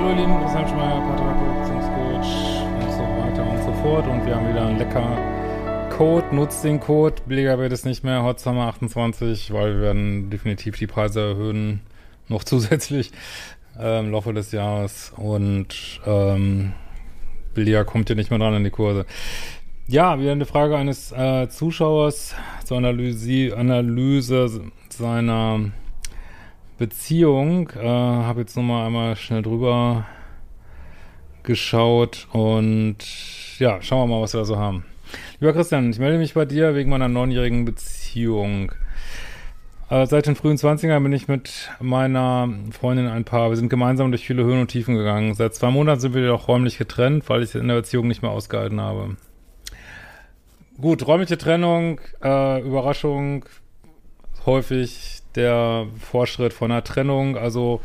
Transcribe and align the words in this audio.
Hallo 0.00 0.12
ihr 0.12 0.16
Lieben, 0.16 0.40
Christian 0.40 0.66
Schmeier, 0.66 1.00
Paartherapeut, 1.00 1.60
Beziehungscoach 1.60 2.64
und 2.74 2.92
so 2.92 3.02
weiter 3.02 3.50
und 3.50 3.62
so 3.62 3.72
fort. 3.82 4.06
Und 4.06 4.24
wir 4.24 4.34
haben 4.34 4.48
wieder 4.48 4.66
einen 4.66 4.78
lecker 4.78 5.88
Code. 5.90 6.34
Nutzt 6.34 6.64
den 6.64 6.80
Code. 6.80 7.16
Billiger 7.26 7.58
wird 7.58 7.72
es 7.72 7.84
nicht 7.84 8.02
mehr. 8.02 8.22
Hot 8.22 8.40
Summer 8.40 8.68
28, 8.68 9.52
weil 9.52 9.74
wir 9.74 9.82
werden 9.82 10.30
definitiv 10.30 10.78
die 10.78 10.86
Preise 10.86 11.20
erhöhen. 11.20 11.80
Noch 12.28 12.44
zusätzlich 12.44 13.10
äh, 13.78 14.00
im 14.00 14.10
Laufe 14.10 14.32
des 14.32 14.52
Jahres. 14.52 15.12
Und 15.16 16.00
ähm, 16.06 16.72
billiger 17.52 17.84
kommt 17.84 18.08
hier 18.08 18.16
nicht 18.16 18.30
mehr 18.30 18.38
dran 18.38 18.54
an 18.54 18.64
die 18.64 18.70
Kurse. 18.70 19.04
Ja, 19.86 20.18
wieder 20.18 20.32
eine 20.32 20.46
Frage 20.46 20.78
eines 20.78 21.12
äh, 21.12 21.48
Zuschauers 21.50 22.34
zur 22.64 22.78
Analyse, 22.78 23.54
Analyse 23.54 24.62
seiner 24.88 25.72
Beziehung. 26.80 27.68
Äh, 27.76 27.86
Habe 27.86 28.40
jetzt 28.40 28.56
nochmal 28.56 28.86
einmal 28.86 29.14
schnell 29.14 29.42
drüber 29.42 30.06
geschaut 31.42 32.26
und 32.32 32.96
ja, 33.58 33.82
schauen 33.82 34.08
wir 34.08 34.16
mal, 34.16 34.22
was 34.22 34.32
wir 34.32 34.40
da 34.40 34.44
so 34.46 34.56
haben. 34.56 34.86
Lieber 35.40 35.52
Christian, 35.52 35.90
ich 35.90 35.98
melde 35.98 36.16
mich 36.16 36.32
bei 36.32 36.46
dir 36.46 36.74
wegen 36.74 36.88
meiner 36.88 37.08
neunjährigen 37.08 37.66
Beziehung. 37.66 38.72
Äh, 39.90 40.06
seit 40.06 40.26
den 40.26 40.36
frühen 40.36 40.56
20ern 40.56 41.02
bin 41.02 41.12
ich 41.12 41.28
mit 41.28 41.70
meiner 41.80 42.48
Freundin 42.70 43.08
ein 43.08 43.24
Paar. 43.24 43.50
Wir 43.50 43.56
sind 43.58 43.68
gemeinsam 43.68 44.10
durch 44.10 44.26
viele 44.26 44.44
Höhen 44.44 44.62
und 44.62 44.68
Tiefen 44.68 44.96
gegangen. 44.96 45.34
Seit 45.34 45.54
zwei 45.54 45.70
Monaten 45.70 46.00
sind 46.00 46.14
wir 46.14 46.22
jedoch 46.22 46.48
räumlich 46.48 46.78
getrennt, 46.78 47.28
weil 47.28 47.42
ich 47.42 47.54
in 47.54 47.68
der 47.68 47.74
Beziehung 47.74 48.08
nicht 48.08 48.22
mehr 48.22 48.30
ausgehalten 48.30 48.80
habe. 48.80 49.16
Gut, 50.80 51.06
räumliche 51.06 51.36
Trennung, 51.36 52.00
äh, 52.22 52.62
Überraschung, 52.62 53.44
häufig 54.46 55.19
der 55.36 55.86
Vorschritt 55.98 56.52
von 56.52 56.70
einer 56.70 56.84
Trennung. 56.84 57.36
Also 57.36 57.80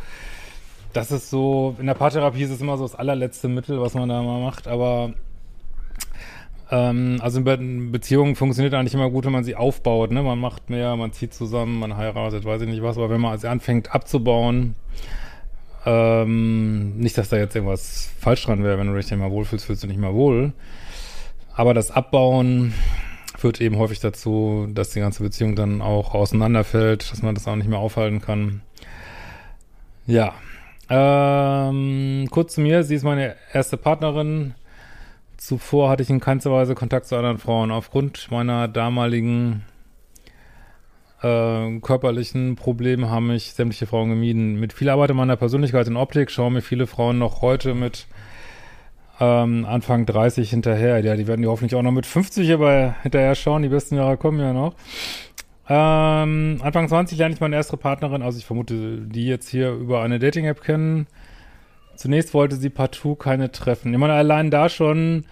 das 0.93 1.11
ist 1.11 1.29
so, 1.29 1.75
in 1.79 1.87
der 1.87 1.93
Paartherapie 1.93 2.43
ist 2.43 2.51
es 2.51 2.61
immer 2.61 2.77
so 2.77 2.83
das 2.83 2.95
allerletzte 2.95 3.47
Mittel, 3.47 3.81
was 3.81 3.93
man 3.93 4.09
da 4.09 4.21
mal 4.21 4.41
macht, 4.41 4.67
aber 4.67 5.13
ähm, 6.71 7.19
also 7.21 7.39
in 7.41 7.91
Beziehungen 7.91 8.35
funktioniert 8.35 8.73
eigentlich 8.73 8.93
immer 8.93 9.09
gut, 9.09 9.25
wenn 9.25 9.31
man 9.31 9.43
sie 9.43 9.55
aufbaut, 9.55 10.11
ne? 10.11 10.23
Man 10.23 10.39
macht 10.39 10.69
mehr, 10.69 10.95
man 10.95 11.11
zieht 11.11 11.33
zusammen, 11.33 11.79
man 11.79 11.97
heiratet, 11.97 12.45
weiß 12.45 12.61
ich 12.61 12.67
nicht 12.67 12.81
was, 12.81 12.97
aber 12.97 13.09
wenn 13.09 13.21
man 13.21 13.31
also 13.31 13.47
anfängt 13.47 13.93
abzubauen, 13.93 14.75
ähm, 15.85 16.97
nicht, 16.97 17.17
dass 17.17 17.29
da 17.29 17.37
jetzt 17.37 17.55
irgendwas 17.55 18.09
falsch 18.19 18.45
dran 18.45 18.63
wäre, 18.63 18.79
wenn 18.79 18.87
du 18.87 18.95
dich 18.95 19.11
nicht 19.11 19.19
mal 19.19 19.31
wohlfühlst, 19.31 19.65
fühlst 19.65 19.83
du 19.83 19.87
nicht 19.87 19.99
mehr 19.99 20.13
wohl. 20.13 20.53
Aber 21.53 21.73
das 21.73 21.91
Abbauen 21.91 22.73
führt 23.37 23.61
eben 23.61 23.77
häufig 23.77 23.99
dazu, 23.99 24.67
dass 24.71 24.91
die 24.91 24.99
ganze 24.99 25.23
Beziehung 25.23 25.55
dann 25.55 25.81
auch 25.81 26.13
auseinanderfällt, 26.13 27.11
dass 27.11 27.21
man 27.21 27.35
das 27.35 27.47
auch 27.47 27.55
nicht 27.55 27.69
mehr 27.69 27.79
aufhalten 27.79 28.21
kann. 28.21 28.61
Ja. 30.07 30.33
Ähm, 30.89 32.27
kurz 32.29 32.53
zu 32.55 32.61
mir, 32.61 32.83
sie 32.83 32.95
ist 32.95 33.03
meine 33.03 33.35
erste 33.51 33.77
Partnerin. 33.77 34.53
Zuvor 35.37 35.89
hatte 35.89 36.03
ich 36.03 36.09
in 36.09 36.19
keinster 36.19 36.51
Weise 36.51 36.75
Kontakt 36.75 37.07
zu 37.07 37.15
anderen 37.15 37.39
Frauen. 37.39 37.71
Aufgrund 37.71 38.29
meiner 38.31 38.67
damaligen 38.67 39.63
äh, 41.21 41.79
körperlichen 41.79 42.55
Probleme 42.55 43.09
haben 43.09 43.27
mich 43.27 43.53
sämtliche 43.53 43.87
Frauen 43.87 44.09
gemieden. 44.09 44.59
Mit 44.59 44.73
viel 44.73 44.89
Arbeit 44.89 45.09
in 45.09 45.17
meiner 45.17 45.35
Persönlichkeit 45.35 45.87
und 45.87 45.97
Optik 45.97 46.31
schauen 46.31 46.53
mir 46.53 46.61
viele 46.61 46.87
Frauen 46.87 47.17
noch 47.17 47.41
heute 47.41 47.73
mit 47.73 48.07
ähm, 49.19 49.65
Anfang 49.65 50.05
30 50.05 50.49
hinterher. 50.49 50.99
Ja, 50.99 51.15
die 51.15 51.27
werden 51.27 51.41
die 51.41 51.47
hoffentlich 51.47 51.75
auch 51.75 51.81
noch 51.81 51.91
mit 51.91 52.05
50 52.05 52.51
aber 52.51 52.95
hinterher 53.01 53.35
schauen. 53.35 53.61
Die 53.61 53.69
besten 53.69 53.95
Jahre 53.95 54.17
kommen 54.17 54.39
ja 54.39 54.53
noch. 54.53 54.75
Ähm, 55.67 56.59
Anfang 56.61 56.87
20 56.87 57.17
lerne 57.17 57.33
ich 57.33 57.41
meine 57.41 57.55
erste 57.55 57.75
Partnerin, 57.75 58.21
also 58.21 58.37
ich 58.37 58.45
vermute, 58.45 58.99
die 59.01 59.25
jetzt 59.25 59.49
hier 59.49 59.71
über 59.71 60.03
eine 60.03 60.19
Dating-App 60.19 60.61
kennen. 60.61 61.07
Zunächst 61.95 62.33
wollte 62.33 62.55
sie 62.55 62.69
partout 62.69 63.15
keine 63.15 63.51
treffen. 63.51 63.91
Ich 63.91 63.99
meine, 63.99 64.13
allein 64.13 64.51
da 64.51 64.69
schon, 64.69 65.25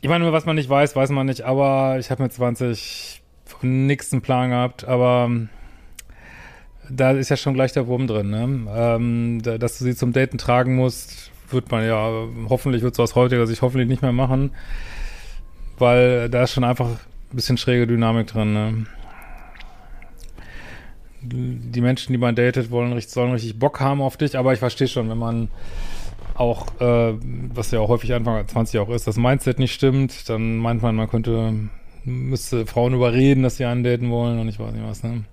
ich 0.00 0.08
meine, 0.08 0.32
was 0.32 0.46
man 0.46 0.56
nicht 0.56 0.68
weiß, 0.68 0.96
weiß 0.96 1.10
man 1.10 1.26
nicht, 1.26 1.42
aber 1.42 1.98
ich 2.00 2.10
habe 2.10 2.22
mit 2.22 2.32
20 2.32 3.22
nix 3.62 4.12
einen 4.12 4.22
Plan 4.22 4.50
gehabt, 4.50 4.86
aber 4.86 5.30
da 6.90 7.12
ist 7.12 7.28
ja 7.28 7.36
schon 7.36 7.54
gleich 7.54 7.72
der 7.72 7.86
Wurm 7.86 8.06
drin, 8.06 8.30
ne? 8.30 8.66
Ähm, 8.74 9.40
da, 9.42 9.58
dass 9.58 9.78
du 9.78 9.84
sie 9.84 9.94
zum 9.94 10.12
Daten 10.12 10.38
tragen 10.38 10.74
musst, 10.76 11.30
wird 11.50 11.70
man 11.70 11.84
ja, 11.86 12.26
hoffentlich 12.48 12.82
wird 12.82 12.98
aus 12.98 13.14
heutiger 13.14 13.46
Sicht 13.46 13.62
hoffentlich 13.62 13.88
nicht 13.88 14.02
mehr 14.02 14.12
machen, 14.12 14.52
weil 15.78 16.28
da 16.28 16.42
ist 16.44 16.52
schon 16.52 16.64
einfach 16.64 16.88
ein 16.88 17.36
bisschen 17.36 17.56
schräge 17.56 17.86
Dynamik 17.86 18.26
drin, 18.26 18.52
ne? 18.52 18.86
Die 21.20 21.80
Menschen, 21.80 22.12
die 22.12 22.18
man 22.18 22.36
datet, 22.36 22.70
wollen, 22.70 22.98
sollen 23.00 23.32
richtig 23.32 23.58
Bock 23.58 23.80
haben 23.80 24.00
auf 24.00 24.16
dich, 24.16 24.38
aber 24.38 24.52
ich 24.52 24.60
verstehe 24.60 24.86
schon, 24.86 25.10
wenn 25.10 25.18
man 25.18 25.48
auch, 26.36 26.66
äh, 26.80 27.14
was 27.52 27.72
ja 27.72 27.80
auch 27.80 27.88
häufig 27.88 28.14
Anfang 28.14 28.46
20 28.46 28.78
auch 28.80 28.88
ist, 28.90 29.06
das 29.08 29.16
Mindset 29.16 29.58
nicht 29.58 29.74
stimmt, 29.74 30.28
dann 30.28 30.58
meint 30.58 30.80
man, 30.80 30.94
man 30.94 31.10
könnte, 31.10 31.54
müsste 32.04 32.66
Frauen 32.66 32.94
überreden, 32.94 33.42
dass 33.42 33.56
sie 33.56 33.64
einen 33.64 33.82
daten 33.82 34.10
wollen 34.10 34.38
und 34.38 34.48
ich 34.48 34.60
weiß 34.60 34.72
nicht 34.72 34.84
was, 34.84 35.02
ne? 35.02 35.24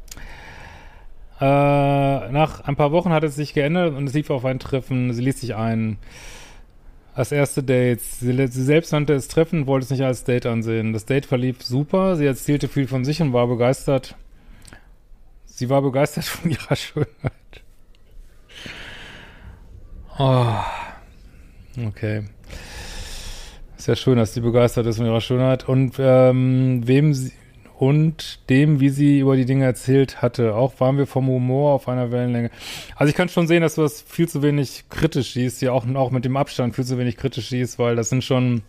Äh, 1.39 1.43
nach 1.43 2.61
ein 2.61 2.75
paar 2.75 2.91
Wochen 2.91 3.11
hat 3.11 3.23
es 3.23 3.35
sich 3.35 3.53
geändert 3.53 3.93
und 3.93 4.07
es 4.07 4.13
lief 4.13 4.29
auf 4.29 4.45
ein 4.45 4.59
Treffen. 4.59 5.13
Sie 5.13 5.21
ließ 5.21 5.41
sich 5.41 5.55
ein. 5.55 5.97
Als 7.13 7.31
erste 7.31 7.63
Date. 7.63 8.01
Sie, 8.01 8.47
sie, 8.47 8.63
selbst 8.63 8.91
nannte 8.91 9.13
es 9.13 9.29
Treffen 9.29 9.67
wollte 9.67 9.85
es 9.85 9.89
nicht 9.89 10.03
als 10.03 10.25
Date 10.25 10.45
ansehen. 10.45 10.91
Das 10.91 11.05
Date 11.05 11.25
verlief 11.25 11.63
super. 11.63 12.15
Sie 12.17 12.25
erzählte 12.25 12.67
viel 12.67 12.87
von 12.87 13.05
sich 13.05 13.21
und 13.21 13.33
war 13.33 13.47
begeistert. 13.47 14.15
Sie 15.45 15.69
war 15.69 15.81
begeistert 15.81 16.25
von 16.25 16.51
ihrer 16.51 16.75
Schönheit. 16.75 17.31
Oh. 20.17 20.45
Okay. 21.87 22.23
Ist 23.77 23.87
ja 23.87 23.95
schön, 23.95 24.17
dass 24.17 24.33
sie 24.33 24.41
begeistert 24.41 24.85
ist 24.85 24.97
von 24.97 25.05
ihrer 25.05 25.21
Schönheit. 25.21 25.67
Und 25.67 25.95
ähm, 25.99 26.81
wem 26.85 27.13
sie, 27.13 27.33
und 27.77 28.49
dem, 28.49 28.79
wie 28.79 28.89
sie 28.89 29.19
über 29.19 29.35
die 29.35 29.45
Dinge 29.45 29.65
erzählt 29.65 30.21
hatte. 30.21 30.55
Auch 30.55 30.79
waren 30.79 30.97
wir 30.97 31.07
vom 31.07 31.27
Humor 31.27 31.73
auf 31.73 31.89
einer 31.89 32.11
Wellenlänge. 32.11 32.49
Also 32.95 33.09
ich 33.09 33.15
kann 33.15 33.27
schon 33.27 33.47
sehen, 33.47 33.61
dass 33.61 33.75
du 33.75 33.81
das 33.81 34.01
viel 34.01 34.29
zu 34.29 34.41
wenig 34.41 34.85
kritisch 34.89 35.33
siehst, 35.33 35.61
ja 35.61 35.73
auch, 35.73 35.85
auch 35.95 36.11
mit 36.11 36.23
dem 36.23 36.37
Abstand 36.37 36.75
viel 36.75 36.85
zu 36.85 36.97
wenig 36.97 37.17
kritisch 37.17 37.49
siehst, 37.49 37.77
weil 37.77 37.95
das 37.95 38.09
sind 38.09 38.23
schon, 38.23 38.61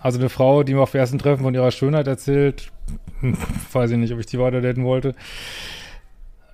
also 0.00 0.18
eine 0.18 0.28
Frau, 0.28 0.64
die 0.64 0.74
mir 0.74 0.80
auf 0.80 0.90
dem 0.90 1.00
ersten 1.00 1.18
Treffen 1.18 1.44
von 1.44 1.54
ihrer 1.54 1.70
Schönheit 1.70 2.08
erzählt, 2.08 2.72
weiß 3.72 3.92
ich 3.92 3.98
nicht, 3.98 4.12
ob 4.12 4.18
ich 4.18 4.26
die 4.26 4.40
weiter 4.40 4.60
daten 4.60 4.84
wollte. 4.84 5.14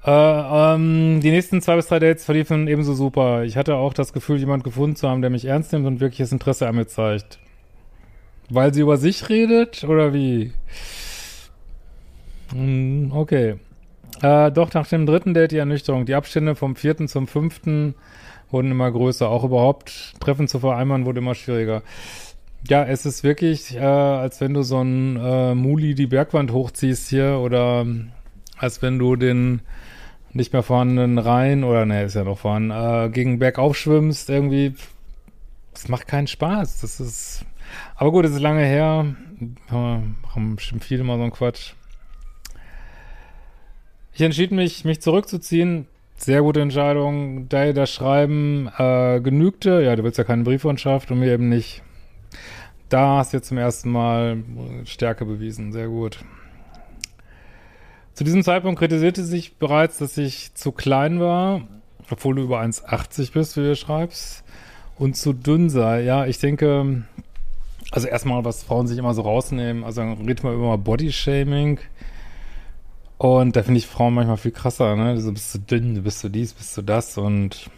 Äh, 0.05 0.11
ähm, 0.11 1.21
die 1.23 1.31
nächsten 1.31 1.63
zwei 1.63 1.77
bis 1.77 1.87
drei 1.87 2.01
Dates 2.01 2.25
verliefen 2.25 2.67
ebenso 2.67 2.93
super. 2.93 3.45
Ich 3.45 3.57
hatte 3.57 3.77
auch 3.77 3.95
das 3.95 4.13
Gefühl, 4.13 4.39
jemand 4.39 4.65
gefunden 4.65 4.97
zu 4.97 5.09
haben, 5.09 5.23
der 5.23 5.31
mich 5.31 5.45
ernst 5.45 5.73
nimmt 5.73 5.87
und 5.87 6.01
wirkliches 6.01 6.33
Interesse 6.33 6.67
an 6.67 6.75
mir 6.75 6.87
zeigt. 6.87 7.39
Weil 8.51 8.75
sie 8.75 8.81
über 8.81 8.97
sich 8.97 9.29
redet 9.29 9.85
oder 9.85 10.13
wie? 10.13 10.53
Hm, 12.53 13.13
okay. 13.13 13.57
Äh, 14.21 14.53
doch 14.53 14.73
nach 14.75 14.87
dem 14.87 15.07
dritten 15.07 15.35
Date 15.35 15.53
die 15.53 15.59
Ernüchterung. 15.59 16.07
Die 16.07 16.15
Abstände 16.15 16.55
vom 16.55 16.77
vierten 16.77 17.09
zum 17.09 17.27
fünften 17.27 17.95
wurden 18.51 18.71
immer 18.71 18.91
größer. 18.91 19.29
Auch 19.29 19.45
überhaupt 19.45 20.15
Treffen 20.21 20.49
zu 20.49 20.61
vereinbaren 20.61 21.07
wurde 21.07 21.21
immer 21.21 21.35
schwieriger. 21.35 21.83
Ja, 22.69 22.85
es 22.85 23.07
ist 23.07 23.25
wirklich, 23.25 23.75
äh, 23.75 23.81
als 23.81 24.41
wenn 24.41 24.55
du 24.55 24.63
so 24.63 24.81
ein 24.81 25.17
äh, 25.17 25.55
Muli 25.55 25.95
die 25.95 26.07
Bergwand 26.07 26.53
hochziehst 26.53 27.09
hier 27.09 27.39
oder 27.43 27.87
als 28.57 28.83
wenn 28.83 28.99
du 28.99 29.17
den 29.17 29.63
nicht 30.33 30.53
mehr 30.53 30.63
vorhandenen 30.63 31.19
Rhein 31.19 31.65
oder 31.65 31.85
ne, 31.85 32.05
ist 32.05 32.15
ja 32.15 32.25
noch 32.25 32.39
vorhanden, 32.39 32.71
äh, 32.71 33.11
gegen 33.11 33.39
Bergauf 33.39 33.77
schwimmst 33.77 34.31
irgendwie. 34.31 34.75
Das 35.75 35.89
macht 35.89 36.07
keinen 36.07 36.27
Spaß. 36.27 36.83
Das 36.83 37.01
ist, 37.01 37.45
aber 37.97 38.13
gut, 38.13 38.25
es 38.25 38.33
ist 38.33 38.41
lange 38.41 38.65
her. 38.65 39.07
Haben 39.71 40.57
bestimmt 40.57 40.85
viele 40.85 41.03
mal 41.03 41.17
so 41.17 41.23
einen 41.23 41.33
Quatsch. 41.33 41.75
Ich 44.15 44.21
entschied 44.21 44.53
mich, 44.53 44.85
mich 44.85 45.01
zurückzuziehen. 45.01 45.87
sehr 46.17 46.43
gute 46.43 46.61
Entscheidung. 46.61 47.49
Da 47.49 47.73
das 47.73 47.91
Schreiben 47.91 48.71
äh, 48.77 49.21
genügte, 49.21 49.83
ja, 49.83 49.97
du 49.97 50.05
willst 50.05 50.19
ja 50.19 50.25
keine 50.25 50.45
Brieffreundschaft 50.45 51.11
und 51.11 51.19
mir 51.19 51.33
eben 51.33 51.49
nicht. 51.49 51.83
Da 52.91 53.17
hast 53.17 53.33
du 53.33 53.39
jetzt 53.39 53.49
zum 53.49 53.57
ersten 53.57 53.91
Mal 53.91 54.45
Stärke 54.85 55.25
bewiesen. 55.25 55.73
Sehr 55.73 55.89
gut. 55.89 56.19
Zu 58.13 58.25
diesem 58.25 58.45
Zeitpunkt 58.45 58.79
kritisierte 58.79 59.25
sich 59.25 59.57
bereits, 59.57 59.97
dass 59.97 60.19
ich 60.19 60.55
zu 60.55 60.73
klein 60.73 61.19
war, 61.19 61.63
obwohl 62.11 62.35
du 62.35 62.43
über 62.43 62.61
1,80 62.61 63.33
bist, 63.33 63.57
wie 63.57 63.63
du 63.63 63.75
schreibst, 63.75 64.45
und 64.99 65.17
zu 65.17 65.33
dünn 65.33 65.71
sei. 65.71 66.03
Ja, 66.03 66.27
ich 66.27 66.39
denke, 66.39 67.05
also 67.91 68.09
erstmal, 68.09 68.45
was 68.45 68.63
Frauen 68.63 68.87
sich 68.87 68.99
immer 68.99 69.15
so 69.15 69.23
rausnehmen, 69.23 69.85
also 69.85 70.03
dann 70.03 70.19
redet 70.19 70.45
man 70.45 70.53
immer 70.53 70.77
Bodyshaming. 70.77 71.81
Und 73.23 73.55
da 73.55 73.63
finde 73.63 73.79
ich 73.79 73.87
Frauen 73.87 74.15
manchmal 74.15 74.37
viel 74.37 74.51
krasser, 74.51 74.97
ne? 74.97 75.15
Du 75.15 75.33
bist 75.33 75.53
zu 75.53 75.61
dünn, 75.61 75.95
du 75.95 76.03
bist 76.03 76.19
zu 76.19 76.29
dies, 76.29 76.55
bist 76.55 76.77
du 76.77 76.83
das 76.83 77.17
und 77.17 77.71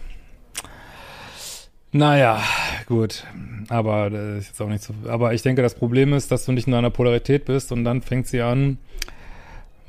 naja, 1.92 2.40
gut. 2.86 3.26
Aber 3.68 4.08
das 4.08 4.38
ist 4.38 4.46
jetzt 4.46 4.62
auch 4.62 4.68
nicht 4.68 4.82
so. 4.82 4.94
Aber 5.06 5.34
ich 5.34 5.42
denke, 5.42 5.60
das 5.60 5.74
Problem 5.74 6.14
ist, 6.14 6.32
dass 6.32 6.46
du 6.46 6.52
nicht 6.52 6.66
in 6.66 6.72
deiner 6.72 6.88
Polarität 6.88 7.44
bist 7.44 7.72
und 7.72 7.84
dann 7.84 8.00
fängt 8.00 8.26
sie 8.26 8.40
an, 8.40 8.78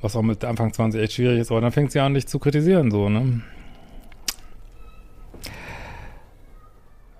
was 0.01 0.17
auch 0.17 0.23
mit 0.23 0.43
Anfang 0.43 0.73
20 0.73 1.01
echt 1.01 1.13
schwierig 1.13 1.39
ist, 1.39 1.51
aber 1.51 1.61
dann 1.61 1.71
fängt 1.71 1.93
sie 1.93 2.01
an, 2.01 2.15
dich 2.15 2.27
zu 2.27 2.37
kritisieren, 2.37 2.91
so, 2.91 3.07
ne? 3.07 3.41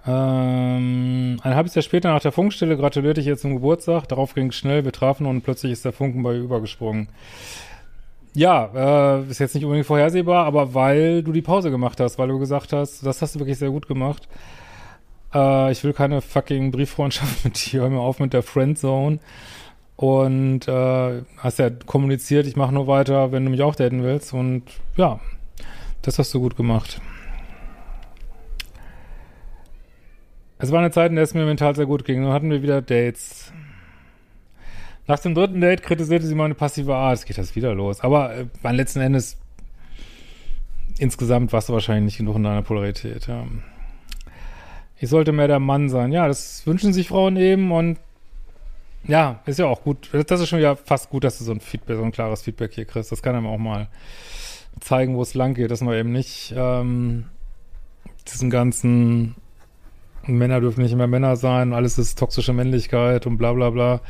Ähm, 0.06 1.40
ein 1.42 1.56
halbes 1.56 1.74
Jahr 1.74 1.84
später 1.84 2.12
nach 2.12 2.22
der 2.22 2.34
Funkstelle 2.34 2.76
gratulierte 2.76 3.22
ich 3.22 3.28
ihr 3.28 3.38
zum 3.38 3.54
Geburtstag. 3.54 4.10
Darauf 4.10 4.34
ging 4.34 4.50
es 4.50 4.56
schnell, 4.56 4.84
wir 4.84 4.92
trafen 4.92 5.26
und 5.26 5.42
plötzlich 5.42 5.72
ist 5.72 5.86
der 5.86 5.94
Funken 5.94 6.22
bei 6.22 6.34
ihr 6.34 6.42
übergesprungen. 6.42 7.08
Ja, 8.36 9.18
äh, 9.20 9.30
ist 9.30 9.40
jetzt 9.40 9.56
nicht 9.56 9.64
unbedingt 9.64 9.88
vorhersehbar, 9.88 10.46
aber 10.46 10.74
weil 10.74 11.24
du 11.24 11.32
die 11.32 11.42
Pause 11.42 11.72
gemacht 11.72 12.00
hast, 12.02 12.20
weil 12.20 12.28
du 12.28 12.38
gesagt 12.38 12.74
hast, 12.74 13.06
das 13.06 13.22
hast 13.22 13.36
du 13.36 13.40
wirklich 13.40 13.58
sehr 13.58 13.70
gut 13.70 13.88
gemacht. 13.88 14.28
Äh, 15.34 15.72
ich 15.72 15.84
will 15.86 15.94
keine 15.94 16.22
fucking 16.22 16.72
Brieffreundschaft 16.72 17.44
mit 17.46 17.72
dir, 17.72 17.82
hör 17.82 17.90
mir 17.90 18.02
auf 18.02 18.20
mit 18.20 18.34
der 18.34 18.44
Friendzone. 18.44 19.20
Und 19.96 20.68
äh, 20.68 21.22
hast 21.38 21.60
ja 21.60 21.70
kommuniziert, 21.70 22.46
ich 22.46 22.58
mache 22.58 22.74
nur 22.74 22.88
weiter, 22.88 23.32
wenn 23.32 23.46
du 23.46 23.52
mich 23.52 23.62
auch 23.62 23.76
daten 23.76 24.04
willst. 24.04 24.34
Und 24.34 24.64
ja, 24.98 25.22
das 26.02 26.20
hast 26.20 26.34
du 26.34 26.42
gut 26.42 26.58
gemacht. 26.58 27.00
Es 30.58 30.72
war 30.74 30.80
eine 30.80 30.92
Zeit, 30.92 31.10
in 31.10 31.16
der 31.16 31.24
es 31.24 31.34
mir 31.34 31.46
mental 31.46 31.76
sehr 31.76 31.86
gut 31.86 32.04
ging. 32.04 32.24
Dann 32.24 32.34
hatten 32.34 32.50
wir 32.50 32.62
wieder 32.62 32.82
Dates. 32.82 33.54
Nach 35.08 35.20
dem 35.20 35.36
dritten 35.36 35.62
Date 35.62 35.84
kritisierte 35.84 36.26
sie 36.26 36.36
meine 36.36 36.56
passive 36.56 36.96
Art. 36.96 37.18
Es 37.18 37.26
geht 37.26 37.38
das 37.38 37.56
wieder 37.56 37.74
los. 37.76 38.02
Aber 38.02 38.34
äh, 38.36 38.72
letzten 38.72 39.02
Endes, 39.02 39.38
insgesamt 40.98 41.54
warst 41.54 41.70
du 41.70 41.74
wahrscheinlich 41.74 42.06
nicht 42.06 42.18
genug 42.18 42.38
in 42.38 42.44
deiner 42.44 42.64
Polarität. 42.64 43.28
Ja. 43.28 43.46
Ich 45.00 45.10
sollte 45.10 45.32
mehr 45.32 45.48
der 45.48 45.60
Mann 45.60 45.90
sein. 45.90 46.12
Ja, 46.12 46.28
das 46.28 46.66
wünschen 46.66 46.94
sich 46.94 47.08
Frauen 47.08 47.38
eben 47.38 47.72
und 47.72 48.00
ja, 49.08 49.42
ist 49.46 49.60
ja 49.60 49.68
auch 49.68 49.84
gut. 49.84 50.10
Das 50.28 50.42
ist 50.42 50.50
schon 50.50 50.62
ja 50.62 50.76
fast 50.76 51.10
gut, 51.10 51.24
dass 51.24 51.38
du 51.38 51.44
so 51.44 51.52
ein 51.52 51.60
Feedback, 51.60 51.98
so 51.98 52.04
ein 52.04 52.12
klares 52.12 52.42
Feedback 52.42 52.74
hier 52.74 52.86
kriegst. 52.86 53.12
Das 53.12 53.22
kann 53.22 53.36
einem 53.36 53.46
auch 53.46 53.60
mal 53.60 53.88
zeigen, 54.80 55.16
wo 55.16 55.22
es 55.22 55.36
lang 55.36 55.54
geht, 55.54 55.70
dass 55.70 55.82
man 55.82 55.94
eben 55.94 56.12
nicht 56.12 56.54
ähm, 56.58 57.26
diesen 58.28 58.50
ganzen 58.50 59.36
Männer 60.26 60.60
dürfen 60.60 60.82
nicht 60.82 60.96
mehr 60.96 61.08
Männer 61.08 61.36
sein, 61.36 61.74
alles 61.74 62.00
ist 62.00 62.18
toxische 62.18 62.54
Männlichkeit 62.54 63.28
und 63.28 63.38
bla 63.38 63.54
bla 63.54 63.70
bla. 63.70 64.02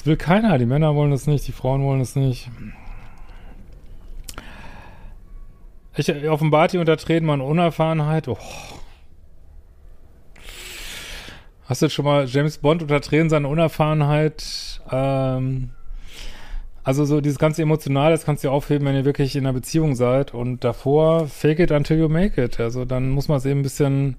Das 0.00 0.06
will 0.06 0.16
keiner. 0.16 0.56
Die 0.56 0.64
Männer 0.64 0.94
wollen 0.94 1.10
das 1.10 1.26
nicht, 1.26 1.46
die 1.46 1.52
Frauen 1.52 1.82
wollen 1.82 1.98
das 1.98 2.16
nicht. 2.16 2.48
Ich 5.94 6.26
offenbart 6.26 6.72
die 6.72 6.78
unter 6.78 6.96
Tränen 6.96 7.26
meine 7.26 7.44
Unerfahrenheit. 7.44 8.26
Oh. 8.26 8.38
Hast 11.66 11.82
du 11.82 11.86
jetzt 11.86 11.92
schon 11.92 12.06
mal 12.06 12.24
James 12.26 12.56
Bond 12.56 12.80
unter 12.80 13.02
Tränen 13.02 13.28
seine 13.28 13.46
Unerfahrenheit? 13.46 14.80
Ähm, 14.90 15.68
also 16.82 17.04
so 17.04 17.20
dieses 17.20 17.38
ganze 17.38 17.60
Emotionale, 17.60 18.14
das 18.14 18.24
kannst 18.24 18.42
du 18.42 18.50
aufheben, 18.50 18.86
wenn 18.86 18.96
ihr 18.96 19.04
wirklich 19.04 19.36
in 19.36 19.44
einer 19.44 19.52
Beziehung 19.52 19.96
seid. 19.96 20.32
Und 20.32 20.64
davor, 20.64 21.28
fake 21.28 21.58
it 21.58 21.72
until 21.72 21.98
you 21.98 22.08
make 22.08 22.42
it. 22.42 22.58
Also 22.58 22.86
dann 22.86 23.10
muss 23.10 23.28
man 23.28 23.36
es 23.36 23.44
eben 23.44 23.60
ein 23.60 23.64
bisschen 23.64 24.16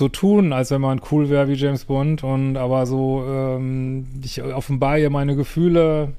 so 0.00 0.08
tun, 0.08 0.52
als 0.52 0.70
wenn 0.70 0.80
man 0.80 1.00
cool 1.12 1.28
wäre 1.28 1.46
wie 1.46 1.54
James 1.54 1.84
Bond 1.84 2.24
und 2.24 2.56
aber 2.56 2.86
so, 2.86 3.22
ähm, 3.28 4.08
ich 4.24 4.42
offenbar 4.42 4.98
ihr 4.98 5.10
meine 5.10 5.36
Gefühle, 5.36 6.14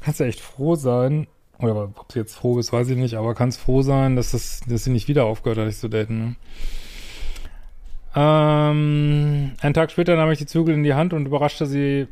kannst 0.00 0.20
du 0.20 0.24
echt 0.24 0.40
froh 0.40 0.76
sein. 0.76 1.26
Oder 1.58 1.90
ob 1.96 2.12
sie 2.12 2.20
jetzt 2.20 2.36
froh 2.36 2.54
bist, 2.54 2.72
weiß 2.72 2.88
ich 2.88 2.96
nicht, 2.96 3.14
aber 3.14 3.34
kannst 3.34 3.60
froh 3.60 3.82
sein, 3.82 4.14
dass 4.14 4.30
das, 4.30 4.60
dass 4.68 4.84
sie 4.84 4.90
nicht 4.90 5.08
wieder 5.08 5.24
aufgehört 5.24 5.58
hat, 5.58 5.66
dich 5.66 5.78
zu 5.78 5.88
daten. 5.88 6.18
Ne? 6.18 6.36
Ähm, 8.14 9.52
einen 9.60 9.74
Tag 9.74 9.90
später 9.90 10.16
nahm 10.16 10.30
ich 10.30 10.38
die 10.38 10.46
Zügel 10.46 10.74
in 10.74 10.84
die 10.84 10.94
Hand 10.94 11.12
und 11.12 11.26
überraschte 11.26 11.66
sie 11.66 12.06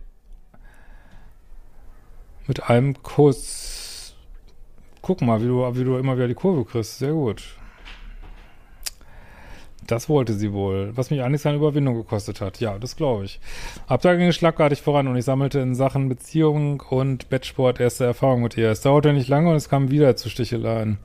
mit 2.47 2.69
einem 2.69 3.01
Kuss. 3.03 4.17
Guck 5.01 5.23
mal, 5.23 5.41
wie 5.43 5.47
du, 5.47 5.61
wie 5.77 5.85
du 5.85 5.97
immer 5.97 6.17
wieder 6.17 6.29
die 6.29 6.35
Kurve 6.35 6.65
kriegst. 6.65 6.99
Sehr 6.99 7.13
gut. 7.13 7.57
Das 9.87 10.09
wollte 10.09 10.33
sie 10.33 10.53
wohl, 10.53 10.93
was 10.95 11.11
mich 11.11 11.23
eigentlich 11.23 11.43
seine 11.43 11.57
Überwindung 11.57 11.95
gekostet 11.95 12.41
hat. 12.41 12.61
Ja, 12.61 12.79
das 12.79 12.97
glaube 12.97 13.25
ich. 13.25 13.41
Ab 13.87 14.03
da 14.03 14.15
ging 14.15 14.29
es 14.29 14.37
schlagartig 14.37 14.83
voran 14.83 15.09
und 15.09 15.17
ich 15.17 15.25
sammelte 15.25 15.61
in 15.61 15.75
Sachen 15.75 16.09
Beziehung 16.09 16.81
und 16.89 17.29
Bettsport 17.29 17.81
erste 17.81 18.05
Erfahrungen 18.05 18.43
mit 18.43 18.57
ihr. 18.57 18.71
Es 18.71 18.81
dauerte 18.81 19.13
nicht 19.13 19.29
lange 19.29 19.51
und 19.51 19.57
es 19.57 19.69
kam 19.69 19.91
wieder 19.91 20.17
zu 20.17 20.29
Sticheleien. 20.31 20.99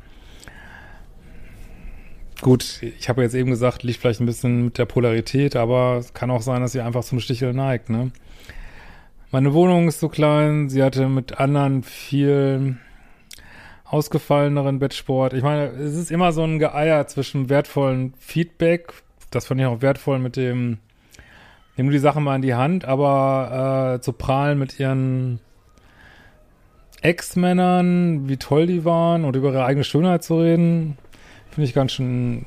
Gut, 2.42 2.82
ich 2.82 3.10
habe 3.10 3.22
jetzt 3.22 3.36
eben 3.36 3.50
gesagt, 3.50 3.84
liegt 3.84 4.00
vielleicht 4.00 4.22
ein 4.22 4.26
bisschen 4.26 4.66
mit 4.66 4.78
der 4.78 4.86
Polarität, 4.86 5.58
aber 5.58 5.98
es 6.00 6.14
kann 6.14 6.32
auch 6.32 6.42
sein, 6.42 6.62
dass 6.62 6.72
sie 6.72 6.80
einfach 6.80 7.04
zum 7.04 7.20
Sticheln 7.20 7.56
neigt, 7.56 7.90
ne? 7.90 8.12
Meine 9.32 9.54
Wohnung 9.54 9.90
ist 9.90 10.00
so 10.00 10.08
klein, 10.08 10.70
sie 10.70 10.82
hatte 10.82 11.08
mit 11.10 11.40
anderen 11.40 11.84
viel 11.84 12.78
ausgefalleneren 13.90 14.80
Bettsport. 14.80 15.34
Ich 15.34 15.44
meine, 15.44 15.68
es 15.70 15.96
ist 15.96 16.12
immer 16.12 16.32
so 16.32 16.44
ein 16.44 16.60
Geeier 16.60 17.08
zwischen 17.08 17.50
wertvollen 17.50 18.14
Feedback, 18.20 18.94
das 19.32 19.48
fand 19.48 19.60
ich 19.60 19.68
auch 19.68 19.82
wertvoll 19.82 20.20
mit 20.20 20.36
dem, 20.36 20.78
nehmen 21.76 21.90
die 21.90 22.00
Sache 22.00 22.22
mal 22.22 22.36
in 22.36 22.42
die 22.42 22.54
Hand, 22.54 22.86
aber 22.86 23.96
äh, 23.96 24.02
zu 24.02 24.14
prahlen 24.14 24.60
mit 24.60 24.80
ihren 24.80 25.40
Ex-Männern, 27.02 28.28
wie 28.28 28.38
toll 28.38 28.68
die 28.68 28.86
waren 28.86 29.26
und 29.26 29.36
über 29.36 29.50
ihre 29.50 29.66
eigene 29.66 29.84
Schönheit 29.84 30.24
zu 30.24 30.40
reden, 30.40 30.98
finde 31.50 31.68
ich 31.68 31.74
ganz 31.74 31.94
schön 31.94 32.46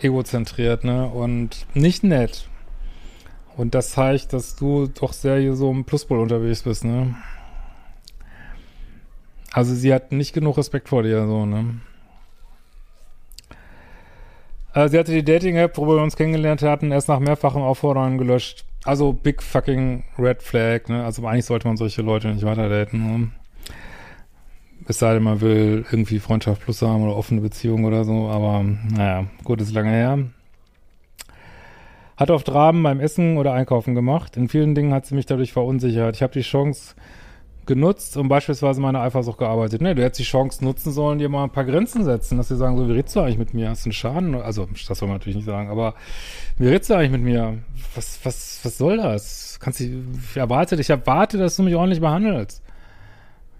egozentriert, 0.00 0.84
ne? 0.84 1.06
Und 1.06 1.66
nicht 1.74 2.02
nett. 2.02 2.48
Und 3.56 3.74
das 3.74 3.90
zeigt, 3.90 4.32
dass 4.32 4.56
du 4.56 4.88
doch 4.88 5.12
sehr 5.12 5.38
hier 5.38 5.54
so 5.54 5.70
im 5.70 5.84
Pluspol 5.84 6.18
unterwegs 6.18 6.62
bist, 6.62 6.84
ne? 6.84 7.14
Also 9.52 9.74
sie 9.74 9.92
hat 9.92 10.12
nicht 10.12 10.32
genug 10.32 10.56
Respekt 10.56 10.88
vor 10.88 11.02
dir, 11.02 11.26
so, 11.26 11.44
ne? 11.44 11.80
Äh, 14.74 14.88
sie 14.88 14.98
hatte 14.98 15.12
die 15.12 15.24
Dating-App, 15.24 15.76
wo 15.76 15.86
wir 15.86 16.02
uns 16.02 16.16
kennengelernt 16.16 16.62
hatten, 16.62 16.90
erst 16.90 17.08
nach 17.08 17.20
mehrfachen 17.20 17.62
Auffordern 17.62 18.16
gelöscht. 18.16 18.64
Also 18.84 19.12
big 19.12 19.42
fucking 19.42 20.04
red 20.18 20.42
flag, 20.42 20.88
ne? 20.88 21.04
Also 21.04 21.26
eigentlich 21.26 21.44
sollte 21.44 21.68
man 21.68 21.76
solche 21.76 22.02
Leute 22.02 22.28
nicht 22.28 22.44
weiter 22.44 22.68
daten, 22.68 22.98
ne? 22.98 23.30
Es 24.88 24.98
sei 24.98 25.14
denn, 25.14 25.22
man 25.22 25.40
will 25.40 25.84
irgendwie 25.92 26.18
Freundschaft 26.18 26.62
plus 26.62 26.82
haben 26.82 27.04
oder 27.04 27.16
offene 27.16 27.40
Beziehung 27.40 27.84
oder 27.84 28.04
so, 28.04 28.28
aber 28.28 28.64
naja, 28.64 29.26
gut, 29.44 29.60
ist 29.60 29.72
lange 29.72 29.90
her. 29.90 30.18
Hat 32.16 32.30
oft 32.30 32.52
Raben 32.52 32.82
beim 32.82 32.98
Essen 32.98 33.36
oder 33.36 33.52
Einkaufen 33.52 33.94
gemacht. 33.94 34.36
In 34.36 34.48
vielen 34.48 34.74
Dingen 34.74 34.92
hat 34.92 35.06
sie 35.06 35.14
mich 35.14 35.26
dadurch 35.26 35.52
verunsichert. 35.52 36.16
Ich 36.16 36.22
habe 36.22 36.32
die 36.32 36.42
Chance 36.42 36.94
genutzt 37.66 38.16
und 38.16 38.28
beispielsweise 38.28 38.80
meine 38.80 39.00
Eifersucht 39.00 39.38
gearbeitet. 39.38 39.80
Ne, 39.80 39.94
du 39.94 40.02
hättest 40.02 40.20
die 40.20 40.24
Chance 40.24 40.64
nutzen 40.64 40.92
sollen, 40.92 41.18
dir 41.18 41.28
mal 41.28 41.44
ein 41.44 41.50
paar 41.50 41.64
Grenzen 41.64 42.04
setzen, 42.04 42.36
dass 42.38 42.48
sie 42.48 42.56
sagen, 42.56 42.76
so, 42.76 42.88
wie 42.88 42.92
redest 42.92 43.14
du 43.14 43.20
eigentlich 43.20 43.38
mit 43.38 43.54
mir? 43.54 43.70
Hast 43.70 43.84
du 43.84 43.88
einen 43.88 43.92
Schaden? 43.92 44.34
Also, 44.34 44.68
das 44.88 44.98
soll 44.98 45.08
man 45.08 45.16
natürlich 45.16 45.36
nicht 45.36 45.44
sagen, 45.44 45.70
aber 45.70 45.94
wie 46.58 46.66
redest 46.68 46.90
du 46.90 46.94
eigentlich 46.94 47.12
mit 47.12 47.22
mir? 47.22 47.58
Was, 47.94 48.18
was, 48.24 48.60
was 48.62 48.78
soll 48.78 48.96
das? 48.96 49.58
Kannst 49.60 49.80
du, 49.80 49.84
ich 49.84 50.36
erwarte, 50.36 50.80
ich 50.80 50.90
erwarte, 50.90 51.38
dass 51.38 51.56
du 51.56 51.62
mich 51.62 51.74
ordentlich 51.74 52.00
behandelst. 52.00 52.62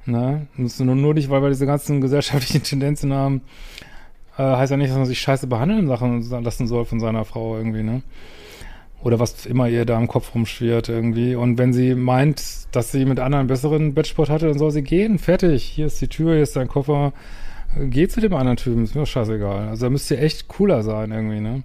Ne? 0.05 0.49
Nur, 0.57 0.95
nur 0.97 1.15
nicht, 1.15 1.31
weil 1.31 1.43
wir 1.43 1.49
diese 1.49 1.67
ganzen 1.67 2.01
gesellschaftlichen 2.01 2.63
Tendenzen 2.65 3.13
haben, 3.13 3.43
äh, 4.37 4.43
heißt 4.43 4.71
ja 4.71 4.77
nicht, 4.77 4.91
dass 4.91 4.97
man 4.97 5.07
sich 5.07 5.21
scheiße 5.21 5.47
behandeln 5.47 5.87
lassen 5.87 6.67
soll 6.67 6.85
von 6.85 7.01
seiner 7.01 7.25
Frau 7.25 7.57
irgendwie, 7.57 7.83
ne? 7.83 8.03
Oder 9.03 9.19
was 9.19 9.47
immer 9.47 9.69
ihr 9.69 9.85
da 9.85 9.99
im 9.99 10.09
Kopf 10.09 10.35
rumschwirrt 10.35 10.89
irgendwie. 10.89 11.35
Und 11.35 11.59
wenn 11.59 11.73
sie 11.73 11.95
meint, 11.95 12.43
dass 12.73 12.93
sie 12.93 13.05
mit 13.05 13.19
anderen 13.19 13.49
besseren 13.49 13.95
Bettsport 13.95 14.31
hatte, 14.31 14.47
dann 14.47 14.59
soll 14.59 14.71
sie 14.71 14.83
gehen. 14.83 15.19
Fertig. 15.19 15.65
Hier 15.65 15.87
ist 15.87 16.01
die 16.01 16.09
Tür, 16.09 16.35
hier 16.35 16.43
ist 16.43 16.57
dein 16.57 16.69
Koffer. 16.69 17.13
Geh 17.79 18.07
zu 18.07 18.21
dem 18.21 18.35
anderen 18.35 18.57
Typen, 18.59 18.85
ist 18.85 18.95
mir 18.95 19.07
scheißegal. 19.07 19.69
Also 19.69 19.87
da 19.87 19.91
müsst 19.91 20.11
ihr 20.11 20.21
echt 20.21 20.47
cooler 20.49 20.83
sein 20.83 21.11
irgendwie, 21.11 21.41
ne? 21.41 21.63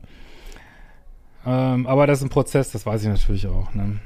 Ähm, 1.45 1.85
aber 1.85 2.07
das 2.07 2.19
ist 2.19 2.25
ein 2.25 2.29
Prozess, 2.29 2.71
das 2.71 2.85
weiß 2.85 3.03
ich 3.03 3.09
natürlich 3.09 3.47
auch, 3.47 3.73
ne? 3.73 3.99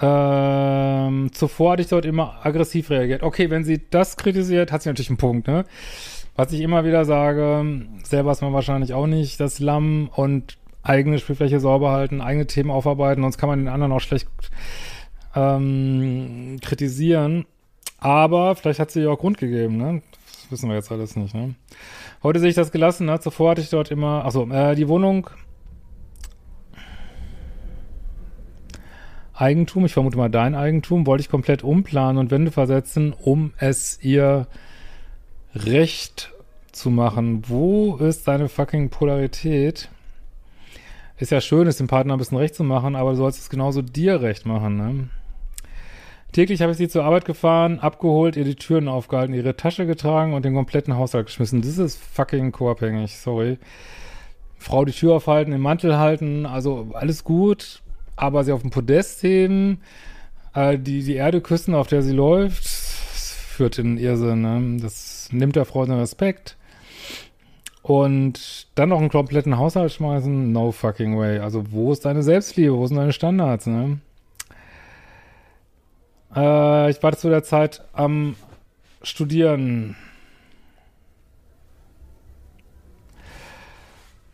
Ähm, 0.00 1.32
zuvor 1.32 1.72
hatte 1.72 1.82
ich 1.82 1.88
dort 1.88 2.04
immer 2.04 2.38
aggressiv 2.44 2.90
reagiert. 2.90 3.22
Okay, 3.22 3.50
wenn 3.50 3.64
sie 3.64 3.80
das 3.90 4.16
kritisiert, 4.16 4.70
hat 4.70 4.82
sie 4.82 4.88
natürlich 4.88 5.10
einen 5.10 5.18
Punkt, 5.18 5.48
ne? 5.48 5.64
Was 6.38 6.52
ich 6.52 6.60
immer 6.60 6.84
wieder 6.84 7.04
sage, 7.04 7.66
selber 8.04 8.30
ist 8.30 8.42
man 8.42 8.52
wahrscheinlich 8.52 8.94
auch 8.94 9.08
nicht 9.08 9.40
das 9.40 9.58
Lamm 9.58 10.08
und 10.14 10.56
eigene 10.84 11.18
Spielfläche 11.18 11.58
sauber 11.58 11.90
halten, 11.90 12.20
eigene 12.20 12.46
Themen 12.46 12.70
aufarbeiten, 12.70 13.22
sonst 13.22 13.38
kann 13.38 13.48
man 13.48 13.58
den 13.58 13.66
anderen 13.66 13.90
auch 13.90 14.00
schlecht 14.00 14.28
ähm, 15.34 16.58
kritisieren. 16.62 17.44
Aber 17.98 18.54
vielleicht 18.54 18.78
hat 18.78 18.92
sie 18.92 19.00
ja 19.00 19.10
auch 19.10 19.18
Grund 19.18 19.38
gegeben, 19.38 19.78
ne? 19.78 20.00
Das 20.26 20.52
wissen 20.52 20.68
wir 20.68 20.76
jetzt 20.76 20.92
alles 20.92 21.16
nicht, 21.16 21.34
ne? 21.34 21.56
Heute 22.22 22.38
sehe 22.38 22.50
ich 22.50 22.54
das 22.54 22.70
gelassen, 22.70 23.06
ne? 23.06 23.18
Zuvor 23.18 23.50
hatte 23.50 23.60
ich 23.60 23.70
dort 23.70 23.90
immer, 23.90 24.24
achso, 24.24 24.48
äh, 24.48 24.76
die 24.76 24.86
Wohnung 24.86 25.28
Eigentum, 29.34 29.86
ich 29.86 29.92
vermute 29.92 30.16
mal 30.16 30.30
dein 30.30 30.54
Eigentum, 30.54 31.04
wollte 31.04 31.22
ich 31.22 31.30
komplett 31.30 31.64
umplanen 31.64 32.18
und 32.18 32.30
Wände 32.30 32.52
versetzen, 32.52 33.12
um 33.12 33.54
es 33.58 33.98
ihr 34.04 34.46
recht 35.54 36.32
zu 36.72 36.90
machen. 36.90 37.42
Wo 37.48 37.96
ist 37.96 38.28
deine 38.28 38.48
fucking 38.48 38.90
Polarität? 38.90 39.88
Ist 41.18 41.32
ja 41.32 41.40
schön, 41.40 41.66
es 41.66 41.78
dem 41.78 41.88
Partner 41.88 42.14
ein 42.14 42.18
bisschen 42.18 42.38
recht 42.38 42.54
zu 42.54 42.62
machen, 42.62 42.94
aber 42.94 43.10
du 43.10 43.16
sollst 43.16 43.40
es 43.40 43.50
genauso 43.50 43.82
dir 43.82 44.22
recht 44.22 44.46
machen, 44.46 44.76
ne? 44.76 45.08
Täglich 46.30 46.60
habe 46.60 46.72
ich 46.72 46.78
sie 46.78 46.88
zur 46.88 47.04
Arbeit 47.04 47.24
gefahren, 47.24 47.80
abgeholt, 47.80 48.36
ihr 48.36 48.44
die 48.44 48.54
Türen 48.54 48.86
aufgehalten, 48.86 49.34
ihre 49.34 49.56
Tasche 49.56 49.86
getragen 49.86 50.34
und 50.34 50.44
den 50.44 50.54
kompletten 50.54 50.94
Haushalt 50.94 51.26
geschmissen. 51.26 51.62
Das 51.62 51.78
ist 51.78 51.98
fucking 51.98 52.52
co-abhängig, 52.52 53.16
sorry. 53.16 53.58
Frau 54.58 54.84
die 54.84 54.92
Tür 54.92 55.14
aufhalten, 55.14 55.52
den 55.52 55.60
Mantel 55.60 55.96
halten, 55.96 56.44
also 56.44 56.90
alles 56.92 57.24
gut, 57.24 57.80
aber 58.16 58.44
sie 58.44 58.52
auf 58.52 58.60
dem 58.60 58.70
Podest 58.70 59.22
heben, 59.22 59.80
äh, 60.54 60.78
die, 60.78 61.02
die 61.02 61.14
Erde 61.14 61.40
küssen, 61.40 61.74
auf 61.74 61.86
der 61.86 62.02
sie 62.02 62.12
läuft, 62.12 62.66
führt 62.66 63.78
in 63.78 63.96
Irrsinn, 63.96 64.42
ne? 64.42 64.76
Das 64.82 65.17
nimmt 65.32 65.56
der 65.56 65.64
Frau 65.64 65.84
den 65.84 65.98
Respekt. 65.98 66.56
Und 67.82 68.66
dann 68.74 68.90
noch 68.90 68.98
einen 68.98 69.08
kompletten 69.08 69.56
Haushalt 69.56 69.92
schmeißen? 69.92 70.52
No 70.52 70.72
fucking 70.72 71.18
way. 71.18 71.38
Also, 71.38 71.72
wo 71.72 71.92
ist 71.92 72.04
deine 72.04 72.22
Selbstliebe? 72.22 72.76
Wo 72.76 72.86
sind 72.86 72.98
deine 72.98 73.14
Standards, 73.14 73.66
ne? 73.66 74.00
Äh, 76.36 76.90
ich 76.90 77.02
war 77.02 77.16
zu 77.16 77.30
der 77.30 77.42
Zeit 77.42 77.82
am 77.94 78.36
Studieren. 79.02 79.96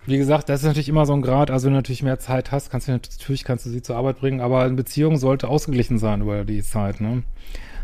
Wie 0.07 0.19
gesagt, 0.19 0.49
das 0.49 0.61
ist 0.61 0.67
natürlich 0.67 0.89
immer 0.89 1.07
so 1.07 1.15
ein 1.15 1.23
Grad. 1.23 1.51
Also, 1.51 1.67
wenn 1.67 1.75
du 1.75 1.79
natürlich 1.79 2.03
mehr 2.03 2.19
Zeit 2.19 2.51
hast, 2.51 2.71
kannst 2.71 2.89
du 2.89 2.93
natürlich 2.93 3.45
kannst 3.45 3.67
du 3.67 3.71
sie 3.71 3.83
zur 3.83 3.97
Arbeit 3.97 4.19
bringen, 4.19 4.41
aber 4.41 4.63
eine 4.63 4.75
Beziehung 4.75 5.17
sollte 5.17 5.49
ausgeglichen 5.49 5.99
sein 5.99 6.23
über 6.23 6.45
die 6.45 6.63
Zeit. 6.63 7.01
Ne? 7.01 7.23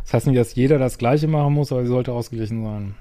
Das 0.05 0.15
heißt 0.15 0.27
nicht, 0.27 0.39
dass 0.39 0.55
jeder 0.55 0.79
das 0.79 0.99
Gleiche 0.99 1.29
machen 1.29 1.55
muss, 1.55 1.73
aber 1.73 1.83
sie 1.83 1.89
sollte 1.89 2.13
ausgeglichen 2.13 2.65
sein. 2.65 2.95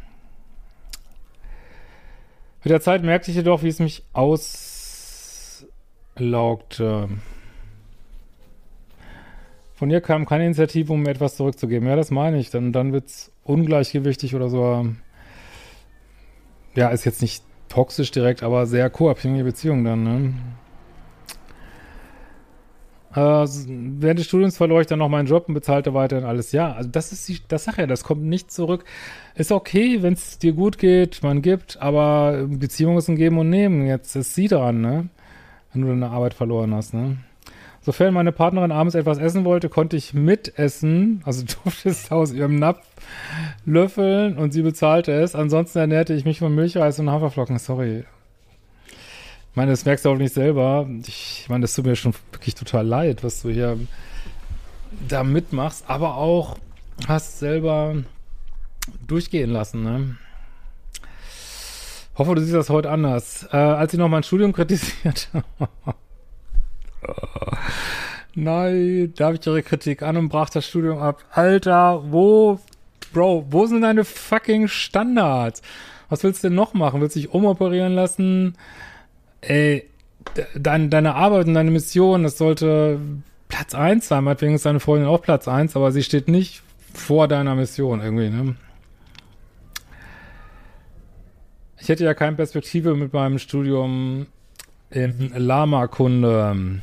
Mit 2.64 2.72
der 2.72 2.82
Zeit 2.82 3.04
merkte 3.04 3.32
ich 3.32 3.38
jedoch, 3.38 3.64
wie 3.64 3.70
es 3.70 3.80
mich 3.80 4.04
auslaugte. 4.14 5.68
Von 9.76 9.90
ihr 9.90 10.02
kam 10.02 10.26
keine 10.26 10.46
Initiative, 10.46 10.92
um 10.92 11.04
mir 11.04 11.12
etwas 11.12 11.38
zurückzugeben. 11.38 11.88
Ja, 11.88 11.96
das 11.96 12.12
meine 12.12 12.38
ich. 12.38 12.50
Dann, 12.50 12.74
dann 12.74 12.92
wird 12.92 13.06
es 13.06 13.32
ungleichgewichtig 13.46 14.36
oder 14.36 14.50
so. 14.50 14.88
Ja, 16.76 16.90
ist 16.90 17.06
jetzt 17.06 17.22
nicht 17.22 17.46
toxisch 17.70 18.12
direkt, 18.12 18.44
aber 18.44 18.66
sehr 18.66 18.90
co-abhängige 18.90 19.46
Beziehung 19.46 19.86
dann, 19.86 20.04
ne? 20.04 20.34
Äh, 23.16 23.18
während 23.18 24.20
des 24.20 24.28
Studiums 24.28 24.58
verlor 24.58 24.82
ich 24.82 24.88
dann 24.88 25.00
noch 25.00 25.10
meinen 25.10 25.28
Job 25.28 25.48
und 25.48 25.56
bezahlte 25.56 25.94
weiterhin 25.94 26.26
alles. 26.26 26.52
Ja, 26.52 26.74
also 26.74 26.90
das 26.90 27.12
ist 27.12 27.28
die, 27.28 27.40
das 27.48 27.64
Sache 27.64 27.88
das 27.88 28.04
kommt 28.04 28.24
nicht 28.24 28.52
zurück. 28.52 28.86
Ist 29.36 29.52
okay, 29.52 30.02
wenn 30.02 30.14
es 30.14 30.38
dir 30.38 30.54
gut 30.54 30.78
geht, 30.78 31.24
man 31.24 31.42
gibt, 31.42 31.82
aber 31.82 32.46
Beziehung 32.48 32.98
ist 32.98 33.10
ein 33.10 33.16
Geben 33.16 33.40
und 33.40 33.50
Nehmen. 33.50 33.88
Jetzt 33.88 34.16
ist 34.16 34.36
sie 34.36 34.48
dran, 34.48 34.82
ne? 34.82 35.10
Wenn 35.74 35.82
du 35.84 35.88
deine 35.88 36.10
Arbeit 36.10 36.34
verloren 36.34 36.74
hast, 36.74 36.94
ne? 36.94 37.18
Sofern 37.82 38.14
meine 38.14 38.32
Partnerin 38.32 38.72
abends 38.72 38.94
etwas 38.94 39.18
essen 39.18 39.46
wollte, 39.46 39.70
konnte 39.70 39.98
ich 39.98 40.14
mitessen, 40.14 41.22
also 41.26 41.46
durfte 41.64 41.90
es 41.90 42.12
aus 42.12 42.34
ihrem 42.34 42.58
Napf 42.60 42.86
löffeln 43.66 44.38
und 44.38 44.52
sie 44.52 44.62
bezahlte 44.62 45.12
es. 45.14 45.34
Ansonsten 45.34 45.80
ernährte 45.80 46.14
ich 46.14 46.26
mich 46.26 46.40
von 46.40 46.54
Milchreis 46.54 47.00
und 47.00 47.10
Haferflocken. 47.10 47.58
Sorry. 47.58 48.04
Ich 49.60 49.62
meine, 49.62 49.72
das 49.72 49.84
merkst 49.84 50.06
du 50.06 50.12
auch 50.12 50.16
nicht 50.16 50.34
selber. 50.34 50.88
Ich 51.06 51.48
meine, 51.50 51.64
das 51.64 51.76
tut 51.76 51.86
mir 51.86 51.98
schon 51.98 52.14
wirklich 52.32 52.56
total 52.56 52.88
leid, 52.88 53.26
was 53.26 53.42
du 53.42 53.50
hier 53.50 53.78
da 55.06 55.26
mitmachst, 55.26 55.84
aber 55.86 56.16
auch 56.16 56.58
hast 57.10 57.40
selber 57.40 57.98
durchgehen 59.06 59.50
lassen, 59.50 59.84
ne? 59.84 60.16
Hoffe, 62.18 62.36
du 62.36 62.42
siehst 62.42 62.56
das 62.56 62.70
heute 62.70 62.90
anders. 62.90 63.50
Äh, 63.52 63.58
als 63.58 63.92
ich 63.92 64.00
noch 64.00 64.08
mein 64.08 64.24
Studium 64.24 64.54
kritisiert 64.54 65.28
Nein, 68.36 69.14
da 69.18 69.26
habe 69.26 69.36
ich 69.36 69.46
ihre 69.46 69.62
Kritik 69.62 70.04
an 70.04 70.16
und 70.16 70.30
brach 70.30 70.50
das 70.50 70.70
Studium 70.70 71.00
ab. 71.00 71.22
Alter, 71.32 72.02
wo, 72.10 72.62
Bro, 73.12 73.48
wo 73.50 73.66
sind 73.66 73.82
deine 73.82 74.06
fucking 74.06 74.70
Standards? 74.70 75.62
Was 76.08 76.24
willst 76.24 76.46
du 76.46 76.48
denn 76.48 76.56
noch 76.56 76.74
machen? 76.74 77.02
Willst 77.02 77.18
du 77.18 77.20
dich 77.20 77.34
umoperieren 77.34 77.92
lassen? 77.92 78.56
Ey, 79.42 79.90
dein, 80.56 80.90
deine 80.90 81.16
Arbeit 81.16 81.48
und 81.48 81.54
deine 81.54 81.72
Mission, 81.72 82.24
das 82.24 82.38
sollte 82.38 83.00
Platz 83.48 83.74
eins 83.74 84.08
sein. 84.08 84.24
Meinetwegen 84.24 84.56
ist 84.56 84.66
deine 84.66 84.80
Freundin 84.80 85.08
auch 85.08 85.22
Platz 85.22 85.48
eins, 85.48 85.76
aber 85.76 85.92
sie 85.92 86.04
steht 86.04 86.28
nicht 86.28 86.62
vor 86.94 87.28
deiner 87.28 87.56
Mission 87.56 88.02
irgendwie, 88.02 88.30
ne? 88.30 88.56
Ich 91.82 91.88
hätte 91.88 92.04
ja 92.04 92.14
keine 92.14 92.36
Perspektive 92.36 92.96
mit 92.96 93.14
meinem 93.14 93.40
Studium 93.40 94.28
in 94.90 95.32
Lama-Kunde. 95.36 96.82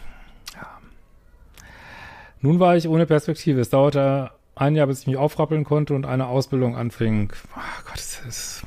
Nun 2.40 2.60
war 2.60 2.76
ich 2.76 2.88
ohne 2.88 3.06
Perspektive. 3.06 3.60
Es 3.60 3.70
dauerte 3.70 4.30
ein 4.54 4.74
Jahr, 4.74 4.86
bis 4.86 5.00
ich 5.00 5.06
mich 5.06 5.16
aufrappeln 5.16 5.64
konnte 5.64 5.94
und 5.94 6.06
eine 6.06 6.26
Ausbildung 6.26 6.76
anfing. 6.76 7.32
Oh 7.54 7.82
Gott, 7.84 7.96
das 7.96 8.22
ist 8.26 8.62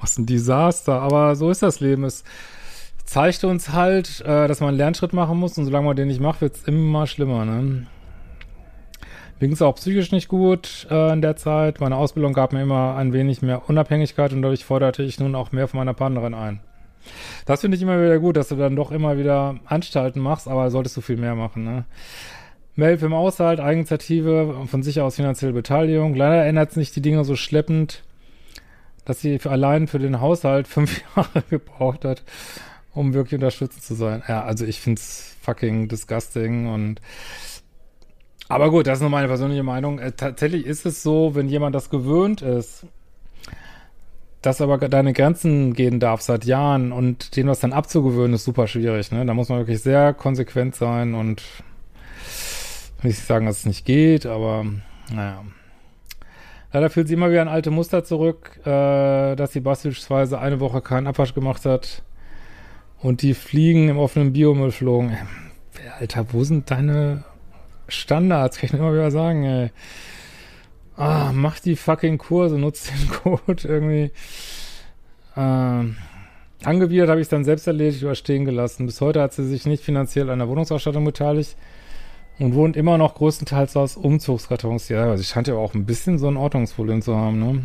was 0.00 0.18
ein 0.18 0.26
Desaster. 0.26 1.00
Aber 1.00 1.36
so 1.36 1.50
ist 1.50 1.62
das 1.62 1.80
Leben. 1.80 2.04
Es 2.04 2.24
zeigte 3.08 3.48
uns 3.48 3.72
halt, 3.72 4.20
äh, 4.20 4.46
dass 4.48 4.60
man 4.60 4.68
einen 4.68 4.78
Lernschritt 4.78 5.12
machen 5.12 5.38
muss 5.38 5.56
und 5.56 5.64
solange 5.64 5.86
man 5.86 5.96
den 5.96 6.08
nicht 6.08 6.20
macht, 6.20 6.42
wird 6.42 6.56
es 6.56 6.64
immer 6.64 7.06
schlimmer. 7.06 7.46
Ne? 7.46 7.86
Mir 9.40 9.46
ging 9.46 9.52
es 9.52 9.62
auch 9.62 9.76
psychisch 9.76 10.12
nicht 10.12 10.28
gut 10.28 10.86
äh, 10.90 11.12
in 11.12 11.22
der 11.22 11.36
Zeit. 11.36 11.80
Meine 11.80 11.96
Ausbildung 11.96 12.34
gab 12.34 12.52
mir 12.52 12.62
immer 12.62 12.96
ein 12.96 13.14
wenig 13.14 13.40
mehr 13.40 13.68
Unabhängigkeit 13.68 14.32
und 14.32 14.42
dadurch 14.42 14.64
forderte 14.64 15.02
ich 15.02 15.18
nun 15.18 15.34
auch 15.34 15.52
mehr 15.52 15.68
von 15.68 15.78
meiner 15.78 15.94
Partnerin 15.94 16.34
ein. 16.34 16.60
Das 17.46 17.62
finde 17.62 17.76
ich 17.76 17.82
immer 17.82 17.98
wieder 18.02 18.18
gut, 18.18 18.36
dass 18.36 18.48
du 18.48 18.56
dann 18.56 18.76
doch 18.76 18.90
immer 18.90 19.16
wieder 19.16 19.58
Anstalten 19.64 20.20
machst, 20.20 20.46
aber 20.46 20.70
solltest 20.70 20.96
du 20.98 21.00
viel 21.00 21.16
mehr 21.16 21.34
machen. 21.34 21.64
Ne? 21.64 21.86
Melf 22.74 23.02
im 23.02 23.14
Aushalt, 23.14 23.58
Eigeninitiative, 23.58 24.66
von 24.66 24.82
sich 24.82 25.00
aus 25.00 25.16
finanzielle 25.16 25.54
Beteiligung. 25.54 26.14
Leider 26.14 26.44
ändert 26.44 26.72
sich 26.72 26.92
die 26.92 27.00
Dinge 27.00 27.24
so 27.24 27.36
schleppend, 27.36 28.02
dass 29.06 29.22
sie 29.22 29.38
für 29.38 29.50
allein 29.50 29.86
für 29.88 29.98
den 29.98 30.20
Haushalt 30.20 30.68
fünf 30.68 31.00
Jahre 31.16 31.42
gebraucht 31.48 32.04
hat, 32.04 32.22
um 32.98 33.14
wirklich 33.14 33.34
unterstützend 33.34 33.84
zu 33.84 33.94
sein. 33.94 34.22
Ja, 34.26 34.42
also 34.42 34.64
ich 34.64 34.80
find's 34.80 35.36
fucking 35.40 35.88
disgusting 35.88 36.66
und 36.66 37.00
aber 38.48 38.70
gut, 38.70 38.86
das 38.86 38.98
ist 38.98 39.02
nur 39.02 39.10
meine 39.10 39.28
persönliche 39.28 39.62
Meinung. 39.62 39.98
Äh, 39.98 40.12
tatsächlich 40.12 40.66
ist 40.66 40.84
es 40.84 41.02
so, 41.02 41.34
wenn 41.34 41.48
jemand 41.48 41.74
das 41.74 41.90
gewöhnt 41.90 42.42
ist, 42.42 42.86
dass 44.42 44.60
aber 44.60 44.78
deine 44.78 45.12
Grenzen 45.12 45.74
gehen 45.74 46.00
darf 46.00 46.22
seit 46.22 46.44
Jahren 46.44 46.90
und 46.90 47.36
dem 47.36 47.46
was 47.46 47.60
dann 47.60 47.72
abzugewöhnen, 47.72 48.34
ist 48.34 48.44
super 48.44 48.66
schwierig. 48.66 49.12
Ne? 49.12 49.24
Da 49.26 49.34
muss 49.34 49.48
man 49.48 49.58
wirklich 49.58 49.82
sehr 49.82 50.14
konsequent 50.14 50.74
sein 50.74 51.14
und 51.14 51.42
ich 53.02 53.18
sagen, 53.18 53.46
dass 53.46 53.58
es 53.58 53.66
nicht 53.66 53.84
geht, 53.84 54.26
aber 54.26 54.64
naja. 55.12 55.44
Leider 56.72 56.90
fühlt 56.90 57.08
sie 57.08 57.14
immer 57.14 57.30
wieder 57.30 57.42
ein 57.42 57.48
alte 57.48 57.70
Muster 57.70 58.02
zurück, 58.04 58.60
äh, 58.64 59.36
dass 59.36 59.52
sie 59.52 59.60
beispielsweise 59.60 60.38
eine 60.38 60.58
Woche 60.58 60.80
keinen 60.80 61.06
Abwasch 61.06 61.34
gemacht 61.34 61.64
hat 61.64 62.02
und 63.00 63.22
die 63.22 63.34
Fliegen 63.34 63.88
im 63.88 63.98
offenen 63.98 64.32
Biomüll 64.32 64.72
flogen. 64.72 65.10
Äh, 65.10 66.00
Alter, 66.00 66.26
wo 66.32 66.44
sind 66.44 66.70
deine 66.70 67.24
Standards? 67.88 68.58
Kann 68.58 68.66
ich 68.66 68.72
mir 68.72 68.80
immer 68.80 68.92
wieder 68.92 69.10
sagen, 69.10 69.44
ey. 69.44 69.70
Ah, 70.96 71.30
mach 71.32 71.60
die 71.60 71.76
fucking 71.76 72.18
Kurse, 72.18 72.58
nutzt 72.58 72.90
den 72.90 73.08
Code 73.22 73.68
irgendwie. 73.68 74.10
Ähm, 75.36 75.96
angewidert 76.64 77.08
habe 77.08 77.20
ich 77.20 77.28
dann 77.28 77.44
selbst 77.44 77.68
erledigt 77.68 78.02
oder 78.02 78.16
stehen 78.16 78.44
gelassen. 78.44 78.86
Bis 78.86 79.00
heute 79.00 79.22
hat 79.22 79.32
sie 79.32 79.46
sich 79.46 79.64
nicht 79.64 79.84
finanziell 79.84 80.28
an 80.28 80.40
der 80.40 80.48
Wohnungsausstattung 80.48 81.04
beteiligt 81.04 81.56
und 82.40 82.54
wohnt 82.54 82.76
immer 82.76 82.98
noch 82.98 83.14
größtenteils 83.14 83.76
aus 83.76 83.96
Umzugskartons. 83.96 84.88
Ja, 84.88 85.16
sie 85.16 85.24
scheint 85.24 85.46
ja 85.46 85.54
auch 85.54 85.74
ein 85.74 85.86
bisschen 85.86 86.18
so 86.18 86.26
ein 86.26 86.36
Ordnungsproblem 86.36 87.02
zu 87.02 87.16
haben, 87.16 87.38
ne? 87.38 87.62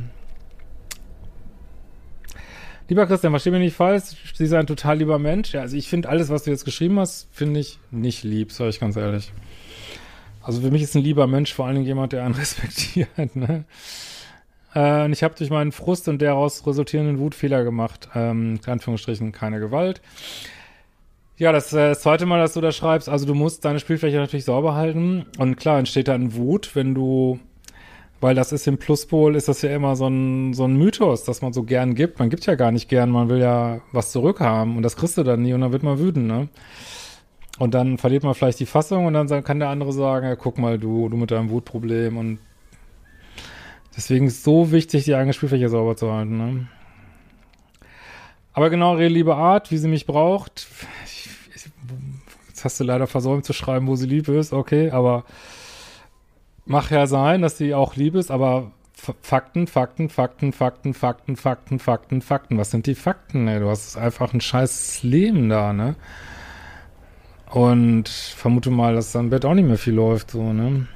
Lieber 2.94 3.08
Christian, 3.08 3.34
versteh 3.34 3.50
mich 3.50 3.60
nicht 3.60 3.76
falsch, 3.76 4.04
sie 4.36 4.44
ist 4.44 4.54
ein 4.54 4.68
total 4.68 5.00
lieber 5.00 5.18
Mensch. 5.18 5.52
Ja, 5.52 5.62
also 5.62 5.76
ich 5.76 5.90
finde 5.90 6.10
alles, 6.10 6.30
was 6.30 6.44
du 6.44 6.52
jetzt 6.52 6.64
geschrieben 6.64 7.00
hast, 7.00 7.28
finde 7.32 7.60
ich 7.60 7.80
nicht 7.90 8.24
lieb, 8.24 8.52
sag 8.52 8.70
ich 8.70 8.80
ganz 8.80 8.96
ehrlich. 8.96 9.34
Also 10.44 10.62
für 10.62 10.70
mich 10.70 10.84
ist 10.84 10.96
ein 10.96 11.02
lieber 11.02 11.26
Mensch 11.26 11.56
vor 11.56 11.66
allen 11.66 11.74
Dingen 11.74 11.88
jemand, 11.88 12.14
der 12.14 12.24
einen 12.24 12.36
respektiert, 12.40 13.36
ne? 13.36 13.66
Äh, 14.76 15.06
und 15.06 15.12
ich 15.12 15.24
habe 15.24 15.34
durch 15.34 15.50
meinen 15.50 15.72
Frust 15.72 16.08
und 16.08 16.22
daraus 16.22 16.68
resultierenden 16.68 17.18
Wut 17.18 17.34
Fehler 17.34 17.64
gemacht. 17.64 18.10
Ähm, 18.14 18.60
Anführungsstrichen 18.64 19.32
keine 19.32 19.60
Gewalt. 19.60 20.00
Ja, 21.38 21.52
das, 21.52 21.74
äh, 21.74 21.90
das 21.90 22.02
zweite 22.02 22.28
Mal, 22.28 22.42
dass 22.42 22.54
du 22.54 22.62
das 22.62 22.76
schreibst, 22.76 23.10
also 23.10 23.26
du 23.26 23.34
musst 23.34 23.66
deine 23.66 23.80
Spielfläche 23.80 24.18
natürlich 24.18 24.46
sauber 24.46 24.76
halten. 24.76 25.26
Und 25.40 25.56
klar 25.56 25.80
entsteht 25.80 26.10
dann 26.10 26.36
Wut, 26.36 26.76
wenn 26.76 26.94
du, 26.94 27.40
weil 28.24 28.36
das 28.36 28.54
ist 28.54 28.66
im 28.68 28.78
Pluspol, 28.78 29.36
ist 29.36 29.50
das 29.50 29.64
ja 29.64 29.76
immer 29.76 29.98
so 29.98 30.08
ein, 30.08 30.54
so 30.54 30.64
ein 30.64 30.78
Mythos, 30.78 31.26
dass 31.26 31.42
man 31.42 31.52
so 31.52 31.64
gern 31.64 31.94
gibt. 31.94 32.20
Man 32.20 32.30
gibt 32.30 32.46
ja 32.46 32.56
gar 32.56 32.72
nicht 32.72 32.88
gern, 32.88 33.10
man 33.10 33.28
will 33.28 33.40
ja 33.40 33.82
was 33.92 34.14
zurückhaben 34.14 34.78
und 34.78 34.84
das 34.84 34.96
kriegst 34.96 35.18
du 35.18 35.24
dann 35.24 35.42
nie 35.42 35.52
und 35.52 35.60
dann 35.60 35.74
wird 35.74 35.84
man 35.84 36.00
wütend, 36.00 36.28
ne? 36.28 36.48
Und 37.60 37.74
dann 37.74 37.98
verliert 37.98 38.24
man 38.24 38.34
vielleicht 38.34 38.62
die 38.62 38.66
Fassung 38.66 39.08
und 39.08 39.14
dann 39.14 39.44
kann 39.44 39.60
der 39.60 39.68
andere 39.68 39.92
sagen, 39.92 40.26
ja, 40.26 40.38
guck 40.38 40.58
mal, 40.58 40.80
du, 40.80 41.10
du 41.10 41.18
mit 41.18 41.32
deinem 41.32 41.50
Wutproblem 41.50 42.18
und 42.18 42.40
deswegen 43.98 44.28
ist 44.28 44.38
es 44.38 44.44
so 44.46 44.72
wichtig, 44.72 45.04
die 45.04 45.16
eigene 45.16 45.34
Spielfläche 45.34 45.68
sauber 45.68 45.98
zu 45.98 46.10
halten, 46.10 46.38
ne? 46.38 46.68
Aber 48.54 48.70
genau, 48.70 48.98
ihre 48.98 49.10
liebe 49.10 49.36
Art, 49.36 49.70
wie 49.70 49.78
sie 49.78 49.90
mich 49.90 50.06
braucht, 50.06 50.66
ich, 51.04 51.30
ich, 51.56 51.66
jetzt 52.48 52.64
hast 52.64 52.80
du 52.80 52.86
leider 52.86 53.06
versäumt 53.06 53.44
zu 53.44 53.52
schreiben, 53.52 53.88
wo 53.88 53.98
sie 53.98 54.08
lieb 54.08 54.30
ist, 54.30 54.54
okay, 54.54 54.92
aber 54.92 55.26
mach 56.66 56.92
ja 56.92 57.08
sein, 57.08 57.42
dass 57.42 57.58
sie 57.58 57.74
auch 57.74 57.96
lieb 57.96 58.16
ist, 58.16 58.32
aber 58.32 58.72
Fakten, 59.22 59.68
Fakten, 59.68 60.10
Fakten, 60.10 60.54
Fakten, 60.54 60.94
Fakten, 60.94 61.36
Fakten, 61.36 61.80
Fakten, 61.80 62.22
Fakten. 62.22 62.58
Was 62.58 62.72
sind 62.72 62.86
die 62.86 62.96
Fakten? 62.96 63.48
Ey? 63.48 63.60
Du 63.60 63.70
hast 63.70 63.98
einfach 63.98 64.34
ein 64.34 64.42
scheiß 64.42 65.04
Leben 65.04 65.50
da, 65.50 65.74
ne? 65.74 65.96
Und 67.52 68.08
vermute 68.08 68.72
mal, 68.72 68.96
dass 68.96 69.12
dann 69.12 69.30
Bett 69.30 69.46
auch 69.46 69.54
nicht 69.54 69.68
mehr 69.68 69.78
viel 69.78 69.94
läuft, 69.94 70.32
so, 70.32 70.54
ne? 70.54 70.88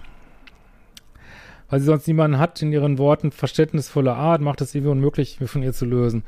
Weil 1.70 1.80
sie 1.82 1.86
sonst 1.88 2.08
niemanden 2.08 2.40
hat, 2.40 2.62
in 2.62 2.72
ihren 2.72 2.98
Worten 2.98 3.32
verständnisvolle 3.32 4.14
Art, 4.14 4.42
macht 4.42 4.62
es 4.62 4.74
irgendwie 4.74 4.92
unmöglich, 4.92 5.42
mir 5.42 5.48
von 5.48 5.64
ihr 5.64 5.74
zu 5.74 5.86
lösen. 5.86 6.24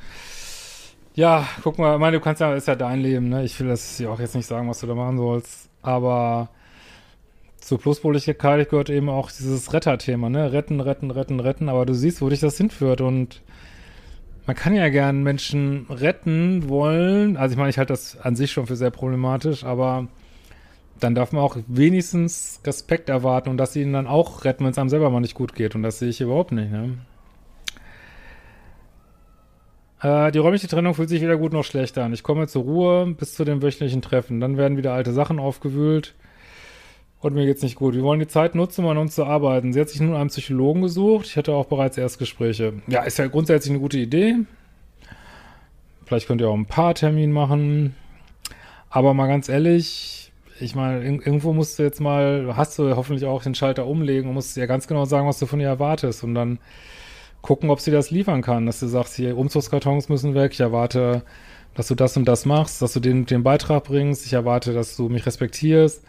Ja, 1.16 1.48
guck 1.64 1.78
mal, 1.78 1.96
ich 1.96 2.00
meine, 2.00 2.18
du 2.18 2.24
kannst 2.24 2.42
ja, 2.42 2.54
ist 2.54 2.68
ja 2.68 2.76
dein 2.76 3.00
Leben, 3.00 3.30
ne? 3.30 3.44
Ich 3.44 3.58
will 3.60 3.70
das 3.70 4.00
ja 4.00 4.10
auch 4.10 4.20
jetzt 4.20 4.36
nicht 4.36 4.48
sagen, 4.48 4.70
was 4.70 4.80
du 4.82 4.88
da 4.88 4.96
machen 4.96 5.18
sollst. 5.18 5.70
Aber 5.82 6.50
zur 7.62 7.80
Pluspoligkeit 7.80 8.70
gehört 8.70 8.90
eben 8.90 9.10
auch 9.10 9.32
dieses 9.32 9.74
Retterthema, 9.74 10.30
ne? 10.30 10.52
Retten, 10.52 10.80
retten, 10.82 11.12
retten, 11.12 11.40
retten. 11.40 11.70
Aber 11.70 11.86
du 11.86 11.94
siehst, 11.94 12.22
wo 12.22 12.30
dich 12.30 12.40
das 12.40 12.58
hinführt. 12.58 13.02
Und 13.02 13.42
man 14.46 14.56
kann 14.56 14.76
ja 14.76 14.90
gern 14.90 15.24
Menschen 15.24 15.86
retten 15.90 16.70
wollen. 16.70 17.38
Also 17.38 17.54
ich 17.54 17.58
meine, 17.58 17.70
ich 17.70 17.78
halte 17.78 17.94
das 17.94 18.20
an 18.20 18.36
sich 18.36 18.52
schon 18.52 18.68
für 18.68 18.76
sehr 18.76 18.92
problematisch, 18.92 19.64
aber 19.64 20.08
dann 21.00 21.16
darf 21.16 21.32
man 21.32 21.44
auch 21.44 21.58
wenigstens 21.68 22.62
Respekt 22.66 23.10
erwarten 23.10 23.50
und 23.50 23.58
dass 23.58 23.74
sie 23.74 23.84
ihn 23.84 23.94
dann 23.94 24.08
auch 24.08 24.46
retten, 24.46 24.64
wenn 24.64 24.72
es 24.72 24.78
einem 24.78 24.90
selber 24.90 25.10
mal 25.10 25.20
nicht 25.20 25.36
gut 25.36 25.56
geht. 25.56 25.76
Und 25.76 25.84
das 25.84 26.00
sehe 26.00 26.10
ich 26.10 26.22
überhaupt 26.22 26.52
nicht. 26.52 26.72
Ne? 26.72 26.98
Äh, 30.02 30.32
die 30.32 30.40
räumliche 30.40 30.68
Trennung 30.68 30.94
fühlt 30.94 31.10
sich 31.10 31.22
weder 31.22 31.38
gut 31.38 31.54
noch 31.54 31.64
schlecht 31.64 31.98
an. 31.98 32.14
Ich 32.14 32.24
komme 32.24 32.48
zur 32.48 32.64
Ruhe 32.64 33.14
bis 33.18 33.36
zu 33.36 33.46
dem 33.46 33.62
wöchentlichen 33.62 34.02
Treffen. 34.02 34.40
Dann 34.40 34.58
werden 34.58 34.78
wieder 34.78 34.94
alte 34.94 35.14
Sachen 35.14 35.40
aufgewühlt. 35.40 36.16
Und 37.22 37.34
mir 37.34 37.46
geht's 37.46 37.62
nicht 37.62 37.76
gut. 37.76 37.96
Wir 37.96 38.04
wollen 38.04 38.22
die 38.22 38.28
Zeit 38.28 38.56
nutzen, 38.56 38.86
um 38.86 38.92
an 38.92 38.98
uns 38.98 39.16
zu 39.16 39.26
arbeiten. 39.26 39.74
Sie 39.74 39.82
hat 39.82 39.90
sich 39.90 40.00
nun 40.00 40.16
einen 40.16 40.30
Psychologen 40.30 40.82
gesucht. 40.82 41.26
Ich 41.26 41.36
hatte 41.36 41.54
auch 41.54 41.66
bereits 41.66 41.98
Erstgespräche. 41.98 42.74
Ja, 42.88 43.04
ist 43.04 43.18
ja 43.18 43.28
grundsätzlich 43.28 43.72
eine 43.72 43.80
gute 43.80 43.98
Idee. 43.98 44.36
Vielleicht 46.06 46.28
könnt 46.28 46.40
ihr 46.40 46.50
auch 46.50 46.56
ein 46.56 46.66
paar 46.66 46.96
Termin 46.96 47.34
machen. 47.34 47.94
Aber 48.90 49.14
mal 49.14 49.28
ganz 49.28 49.50
ehrlich, 49.50 50.32
ich 50.62 50.76
meine, 50.76 51.04
irgendwo 51.04 51.52
musst 51.52 51.78
du 51.78 51.84
jetzt 51.84 52.00
mal, 52.00 52.54
hast 52.56 52.80
du 52.80 52.96
hoffentlich 52.96 53.26
auch 53.26 53.44
den 53.44 53.54
Schalter 53.54 53.86
umlegen 53.86 54.30
und 54.30 54.36
musst 54.36 54.56
ja 54.56 54.66
ganz 54.66 54.88
genau 54.88 55.04
sagen, 55.04 55.28
was 55.28 55.40
du 55.40 55.46
von 55.46 55.60
ihr 55.60 55.68
erwartest 55.68 56.24
und 56.24 56.36
dann 56.36 56.58
gucken, 57.42 57.70
ob 57.70 57.82
sie 57.82 57.92
das 57.92 58.12
liefern 58.12 58.42
kann. 58.42 58.66
Dass 58.66 58.80
du 58.80 58.88
sagst, 58.88 59.16
hier, 59.16 59.38
Umzugskartons 59.38 60.08
müssen 60.08 60.36
weg, 60.36 60.54
ich 60.54 60.62
erwarte, 60.62 61.24
dass 61.76 61.90
du 61.90 61.96
das 61.96 62.16
und 62.16 62.26
das 62.26 62.46
machst, 62.46 62.82
dass 62.82 62.94
du 62.94 63.02
den, 63.02 63.26
den 63.26 63.44
Beitrag 63.44 63.84
bringst, 63.84 64.26
ich 64.26 64.34
erwarte, 64.34 64.74
dass 64.74 64.96
du 64.96 65.10
mich 65.10 65.26
respektierst 65.26 66.04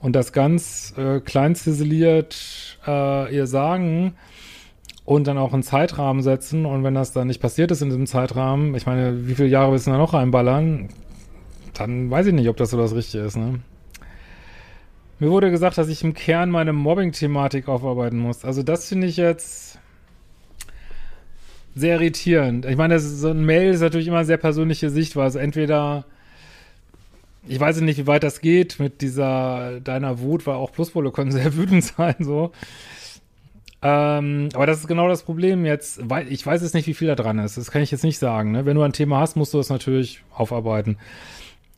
und 0.00 0.14
das 0.14 0.32
ganz 0.32 0.94
äh, 0.96 1.20
klein 1.20 1.54
ziseliert 1.54 2.78
äh, 2.86 3.34
ihr 3.34 3.46
sagen 3.46 4.14
und 5.04 5.26
dann 5.26 5.38
auch 5.38 5.52
einen 5.52 5.62
Zeitrahmen 5.62 6.22
setzen 6.22 6.66
und 6.66 6.84
wenn 6.84 6.94
das 6.94 7.12
dann 7.12 7.28
nicht 7.28 7.40
passiert 7.40 7.70
ist 7.70 7.82
in 7.82 7.88
diesem 7.88 8.06
Zeitrahmen, 8.06 8.74
ich 8.74 8.86
meine, 8.86 9.26
wie 9.26 9.34
viele 9.34 9.48
Jahre 9.48 9.72
willst 9.72 9.86
du 9.86 9.92
da 9.92 9.98
noch 9.98 10.14
reinballern? 10.14 10.88
Dann 11.74 12.10
weiß 12.10 12.26
ich 12.26 12.32
nicht, 12.32 12.48
ob 12.48 12.56
das 12.56 12.70
so 12.70 12.78
das 12.78 12.94
Richtige 12.94 13.24
ist, 13.24 13.36
ne? 13.36 13.60
Mir 15.18 15.30
wurde 15.30 15.50
gesagt, 15.50 15.78
dass 15.78 15.88
ich 15.88 16.04
im 16.04 16.12
Kern 16.12 16.50
meine 16.50 16.74
Mobbing-Thematik 16.74 17.68
aufarbeiten 17.68 18.18
muss. 18.18 18.44
Also 18.44 18.62
das 18.62 18.88
finde 18.88 19.06
ich 19.06 19.16
jetzt 19.16 19.78
sehr 21.74 21.94
irritierend. 21.94 22.66
Ich 22.66 22.76
meine, 22.76 22.98
so 22.98 23.30
ein 23.30 23.44
Mail 23.44 23.70
ist 23.70 23.80
natürlich 23.80 24.08
immer 24.08 24.26
sehr 24.26 24.36
persönliche 24.36 24.90
Sichtweise. 24.90 25.40
Entweder, 25.40 26.04
ich 27.48 27.60
weiß 27.60 27.80
nicht, 27.80 27.98
wie 27.98 28.06
weit 28.06 28.22
das 28.22 28.40
geht 28.40 28.78
mit 28.78 29.00
dieser, 29.02 29.80
deiner 29.80 30.20
Wut, 30.20 30.46
weil 30.46 30.54
auch 30.54 30.72
Pluspole 30.72 31.10
können 31.12 31.32
sehr 31.32 31.56
wütend 31.56 31.84
sein, 31.96 32.16
so. 32.20 32.52
Ähm, 33.82 34.48
aber 34.54 34.66
das 34.66 34.80
ist 34.80 34.88
genau 34.88 35.08
das 35.08 35.22
Problem 35.22 35.64
jetzt, 35.64 36.00
weil 36.08 36.32
ich 36.32 36.44
weiß 36.44 36.62
jetzt 36.62 36.74
nicht, 36.74 36.86
wie 36.86 36.94
viel 36.94 37.08
da 37.08 37.14
dran 37.14 37.38
ist. 37.38 37.56
Das 37.56 37.70
kann 37.70 37.82
ich 37.82 37.90
jetzt 37.90 38.04
nicht 38.04 38.18
sagen. 38.18 38.52
Ne? 38.52 38.64
Wenn 38.64 38.76
du 38.76 38.82
ein 38.82 38.92
Thema 38.92 39.20
hast, 39.20 39.36
musst 39.36 39.54
du 39.54 39.58
das 39.58 39.68
natürlich 39.68 40.22
aufarbeiten. 40.34 40.96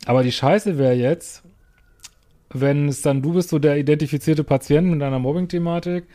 Aber 0.05 0.23
die 0.23 0.31
Scheiße 0.31 0.77
wäre 0.77 0.93
jetzt, 0.93 1.43
wenn 2.51 2.87
es 2.87 3.01
dann 3.01 3.21
du 3.21 3.33
bist, 3.33 3.49
so 3.49 3.59
der 3.59 3.77
identifizierte 3.77 4.43
Patient 4.43 4.87
mit 4.87 5.03
einer 5.03 5.19
Mobbing-Thematik 5.19 6.05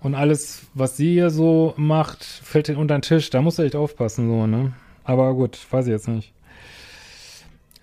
und 0.00 0.14
alles, 0.14 0.62
was 0.74 0.96
sie 0.96 1.12
hier 1.12 1.30
so 1.30 1.74
macht, 1.76 2.24
fällt 2.24 2.68
unter 2.70 2.98
den 2.98 3.02
Tisch. 3.02 3.30
Da 3.30 3.40
musst 3.40 3.58
du 3.58 3.62
echt 3.62 3.76
aufpassen, 3.76 4.28
so, 4.28 4.46
ne? 4.46 4.72
Aber 5.04 5.32
gut, 5.34 5.58
weiß 5.70 5.86
ich 5.86 5.92
jetzt 5.92 6.08
nicht. 6.08 6.32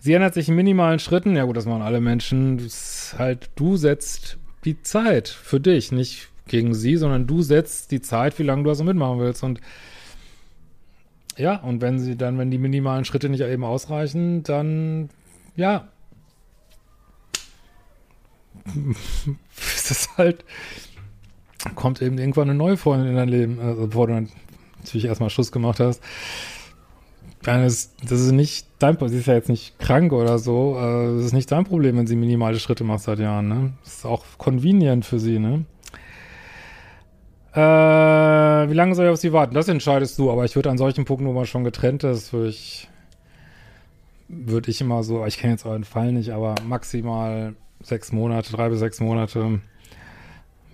Sie 0.08 0.14
ändert 0.14 0.36
sich 0.36 0.48
in 0.48 0.56
minimalen 0.56 1.00
Schritten. 1.00 1.36
Ja 1.36 1.44
gut, 1.44 1.58
das 1.58 1.66
machen 1.66 1.82
alle 1.82 2.00
Menschen. 2.00 2.60
Das 2.60 3.16
halt, 3.18 3.50
du 3.58 3.76
setzt 3.76 4.38
die 4.64 4.82
Zeit 4.82 5.28
für 5.28 5.60
dich, 5.60 5.92
nicht 5.92 6.30
gegen 6.48 6.74
sie, 6.74 6.96
sondern 6.96 7.28
du 7.28 7.42
setzt 7.42 7.92
die 7.92 8.00
Zeit, 8.00 8.40
wie 8.40 8.44
lange 8.44 8.64
du 8.64 8.70
das 8.70 8.82
mitmachen 8.82 9.20
willst. 9.20 9.44
Und 9.44 9.60
ja, 11.36 11.58
und 11.58 11.82
wenn 11.82 12.00
sie 12.00 12.16
dann, 12.16 12.38
wenn 12.38 12.50
die 12.52 12.58
minimalen 12.58 13.04
Schritte 13.04 13.28
nicht 13.28 13.42
eben 13.42 13.66
ausreichen, 13.66 14.44
dann 14.44 15.10
ja, 15.58 15.90
ist 19.76 19.92
das 19.92 20.18
halt, 20.18 20.46
kommt 21.76 22.02
eben 22.02 22.18
irgendwann 22.18 22.50
eine 22.50 22.58
neue 22.58 22.78
Freundin 22.78 23.10
in 23.10 23.16
dein 23.18 23.28
Leben, 23.28 23.60
also 23.60 23.88
bevor 23.88 24.08
du 24.08 24.26
natürlich 24.80 25.04
erstmal 25.04 25.30
Schuss 25.30 25.52
gemacht 25.52 25.82
hast. 25.82 26.02
Das, 27.48 27.96
das 28.04 28.20
ist 28.20 28.34
nicht 28.34 28.68
dein 28.78 28.98
Problem, 28.98 29.14
sie 29.14 29.20
ist 29.20 29.28
ja 29.28 29.36
jetzt 29.36 29.48
nicht 29.48 29.80
krank 29.80 30.12
oder 30.12 30.38
so, 30.38 30.76
äh, 30.78 31.16
das 31.16 31.28
ist 31.28 31.34
nicht 31.34 31.50
dein 31.50 31.64
Problem, 31.64 31.96
wenn 31.96 32.06
sie 32.06 32.18
minimale 32.18 32.60
Schritte 32.60 32.84
macht 32.84 33.04
seit 33.04 33.20
Jahren, 33.20 33.48
ne? 33.48 33.74
Das 33.86 34.00
ist 34.00 34.06
auch 34.06 34.26
convenient 34.38 35.06
für 35.06 35.18
sie, 35.18 35.40
ne? 35.40 35.64
Äh, 37.54 37.60
wie 38.70 38.74
lange 38.74 38.96
soll 38.96 39.06
ich 39.06 39.12
auf 39.12 39.18
sie 39.18 39.32
warten? 39.32 39.56
Das 39.56 39.70
entscheidest 39.70 40.20
du, 40.20 40.30
aber 40.30 40.44
ich 40.44 40.58
würde 40.58 40.70
an 40.70 40.78
solchen 40.78 41.06
Punkten, 41.06 41.26
wo 41.26 41.32
man 41.32 41.46
schon 41.46 41.64
getrennt 41.64 42.04
ist, 42.04 42.34
würde 42.34 42.50
ich, 42.50 42.90
würde 44.28 44.70
ich 44.70 44.82
immer 44.82 45.02
so, 45.04 45.26
ich 45.26 45.38
kenne 45.38 45.54
jetzt 45.54 45.66
euren 45.66 45.86
Fall 45.86 46.12
nicht, 46.12 46.32
aber 46.32 46.56
maximal 46.68 47.56
sechs 47.82 48.12
Monate, 48.12 48.52
drei 48.52 48.68
bis 48.68 48.80
sechs 48.80 49.00
Monate. 49.00 49.62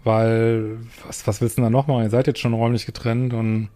Weil, 0.03 0.79
was, 1.05 1.27
was 1.27 1.39
willst 1.39 1.59
du 1.59 1.61
denn 1.61 1.71
da 1.71 1.77
noch 1.77 1.85
machen? 1.85 2.01
Ihr 2.01 2.09
seid 2.09 2.25
jetzt 2.25 2.39
schon 2.39 2.55
räumlich 2.55 2.87
getrennt 2.87 3.31
und 3.35 3.69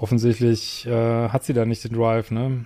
offensichtlich 0.00 0.86
äh, 0.86 1.28
hat 1.28 1.44
sie 1.44 1.52
da 1.52 1.64
nicht 1.64 1.84
den 1.84 1.94
Drive, 1.94 2.30
ne? 2.30 2.64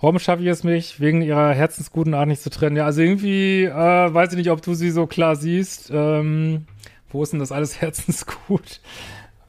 Warum 0.00 0.18
schaffe 0.18 0.42
ich 0.42 0.48
es 0.48 0.64
mich, 0.64 1.00
wegen 1.00 1.22
ihrer 1.22 1.54
herzensguten 1.54 2.12
Art 2.12 2.28
nicht 2.28 2.42
zu 2.42 2.50
trennen? 2.50 2.76
Ja, 2.76 2.84
also 2.84 3.00
irgendwie, 3.00 3.64
äh, 3.64 3.72
weiß 3.72 4.32
ich 4.32 4.36
nicht, 4.36 4.50
ob 4.50 4.60
du 4.60 4.74
sie 4.74 4.90
so 4.90 5.06
klar 5.06 5.34
siehst. 5.34 5.90
Ähm, 5.94 6.66
wo 7.10 7.22
ist 7.22 7.32
denn 7.32 7.40
das 7.40 7.52
alles 7.52 7.80
herzensgut? 7.80 8.80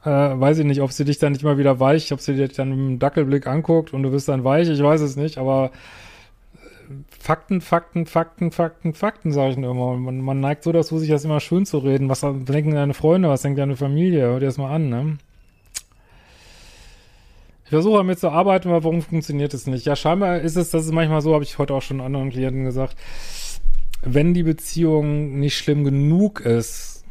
Äh, 0.02 0.08
weiß 0.08 0.58
ich 0.58 0.64
nicht, 0.64 0.80
ob 0.80 0.92
sie 0.92 1.04
dich 1.04 1.18
dann 1.18 1.32
nicht 1.32 1.44
mal 1.44 1.58
wieder 1.58 1.78
weich, 1.78 2.12
ob 2.12 2.20
sie 2.20 2.36
dich 2.36 2.52
dann 2.52 2.70
mit 2.70 2.78
einem 2.78 2.98
Dackelblick 2.98 3.46
anguckt 3.46 3.92
und 3.92 4.02
du 4.02 4.10
bist 4.10 4.28
dann 4.28 4.44
weich, 4.44 4.68
ich 4.68 4.82
weiß 4.82 5.00
es 5.00 5.16
nicht, 5.16 5.36
aber 5.36 5.72
Fakten, 7.10 7.60
Fakten, 7.60 8.06
Fakten, 8.06 8.50
Fakten, 8.50 8.94
Fakten, 8.94 9.32
sage 9.32 9.52
ich 9.52 9.56
immer. 9.56 9.96
Man, 9.96 10.20
man 10.20 10.40
neigt 10.40 10.64
so 10.64 10.72
dazu, 10.72 10.98
sich 10.98 11.08
das 11.08 11.24
immer 11.24 11.40
schön 11.40 11.66
zu 11.66 11.78
reden. 11.78 12.08
Was 12.08 12.20
denken 12.20 12.72
deine 12.72 12.94
Freunde, 12.94 13.28
was 13.28 13.42
denkt 13.42 13.58
deine 13.58 13.76
Familie? 13.76 14.22
Hör 14.22 14.40
dir 14.40 14.46
das 14.46 14.58
mal 14.58 14.74
an, 14.74 14.88
ne? 14.88 15.18
Ich 17.64 17.70
versuche 17.70 17.98
damit 17.98 18.20
zu 18.20 18.30
arbeiten, 18.30 18.68
aber 18.68 18.84
warum 18.84 19.02
funktioniert 19.02 19.52
es 19.52 19.66
nicht? 19.66 19.86
Ja, 19.86 19.96
scheinbar 19.96 20.38
ist 20.38 20.56
es, 20.56 20.70
das 20.70 20.84
ist 20.84 20.92
manchmal 20.92 21.20
so, 21.20 21.34
habe 21.34 21.42
ich 21.42 21.58
heute 21.58 21.74
auch 21.74 21.82
schon 21.82 22.00
anderen 22.00 22.30
Klienten 22.30 22.64
gesagt, 22.64 22.96
wenn 24.02 24.34
die 24.34 24.44
Beziehung 24.44 25.40
nicht 25.40 25.56
schlimm 25.56 25.82
genug 25.82 26.40
ist, 26.40 27.04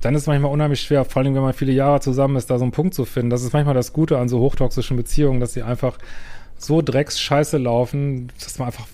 dann 0.00 0.16
ist 0.16 0.22
es 0.22 0.26
manchmal 0.26 0.50
unheimlich 0.50 0.80
schwer, 0.80 1.04
vor 1.04 1.22
allem 1.22 1.36
wenn 1.36 1.42
man 1.42 1.52
viele 1.52 1.70
Jahre 1.70 2.00
zusammen 2.00 2.34
ist, 2.34 2.50
da 2.50 2.58
so 2.58 2.64
einen 2.64 2.72
Punkt 2.72 2.94
zu 2.94 3.04
finden. 3.04 3.30
Das 3.30 3.44
ist 3.44 3.52
manchmal 3.52 3.74
das 3.74 3.92
Gute 3.92 4.18
an 4.18 4.28
so 4.28 4.40
hochtoxischen 4.40 4.96
Beziehungen, 4.96 5.38
dass 5.38 5.52
sie 5.52 5.62
einfach 5.62 5.98
so 6.64 6.82
Drecksscheiße 6.82 7.58
laufen, 7.58 8.30
dass 8.42 8.58
man 8.58 8.66
einfach 8.66 8.86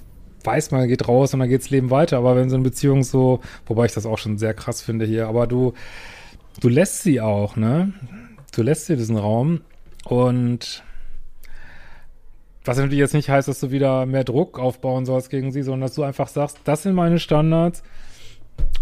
weiß, 0.45 0.71
man 0.71 0.89
geht 0.89 1.07
raus 1.09 1.35
und 1.35 1.41
dann 1.41 1.49
geht's 1.49 1.71
Leben 1.71 1.91
weiter. 1.91 2.19
Aber 2.19 2.37
wenn 2.37 2.51
so 2.51 2.57
eine 2.57 2.65
Beziehung 2.65 3.03
so, 3.03 3.41
wobei 3.67 3.87
ich 3.87 3.93
das 3.93 4.07
auch 4.07 4.19
schon 4.19 4.39
sehr 4.39 4.55
krass 4.55 4.81
finde 4.81 5.05
hier, 5.05 5.29
aber 5.29 5.47
du, 5.47 5.75
du 6.61 6.69
lässt 6.69 7.03
sie 7.03 7.21
auch, 7.21 7.57
ne? 7.57 7.93
Du 8.53 8.63
lässt 8.63 8.87
sie 8.87 8.97
diesen 8.97 9.17
Raum 9.17 9.61
und 10.05 10.83
was 12.65 12.77
natürlich 12.77 12.99
jetzt 12.99 13.15
nicht 13.15 13.31
heißt, 13.31 13.49
dass 13.49 13.61
du 13.61 13.71
wieder 13.71 14.05
mehr 14.07 14.25
Druck 14.25 14.59
aufbauen 14.59 15.07
sollst 15.07 15.31
gegen 15.31 15.53
sie, 15.53 15.63
sondern 15.63 15.83
dass 15.83 15.95
du 15.95 16.03
einfach 16.03 16.29
sagst, 16.29 16.59
das 16.65 16.83
sind 16.83 16.95
meine 16.95 17.19
Standards 17.19 17.83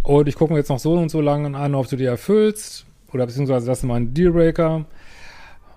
und 0.03 0.29
ich 0.29 0.37
gucke 0.37 0.53
mir 0.53 0.59
jetzt 0.61 0.71
noch 0.71 0.79
so 0.79 0.95
und 0.95 1.09
so 1.09 1.21
lange 1.21 1.57
an, 1.57 1.75
ob 1.75 1.89
du 1.89 1.97
die 1.97 2.05
erfüllst 2.05 2.87
oder 3.13 3.27
beziehungsweise 3.27 3.67
das 3.67 3.81
sind 3.81 3.89
meine 3.89 4.07
Dealbreaker 4.07 4.87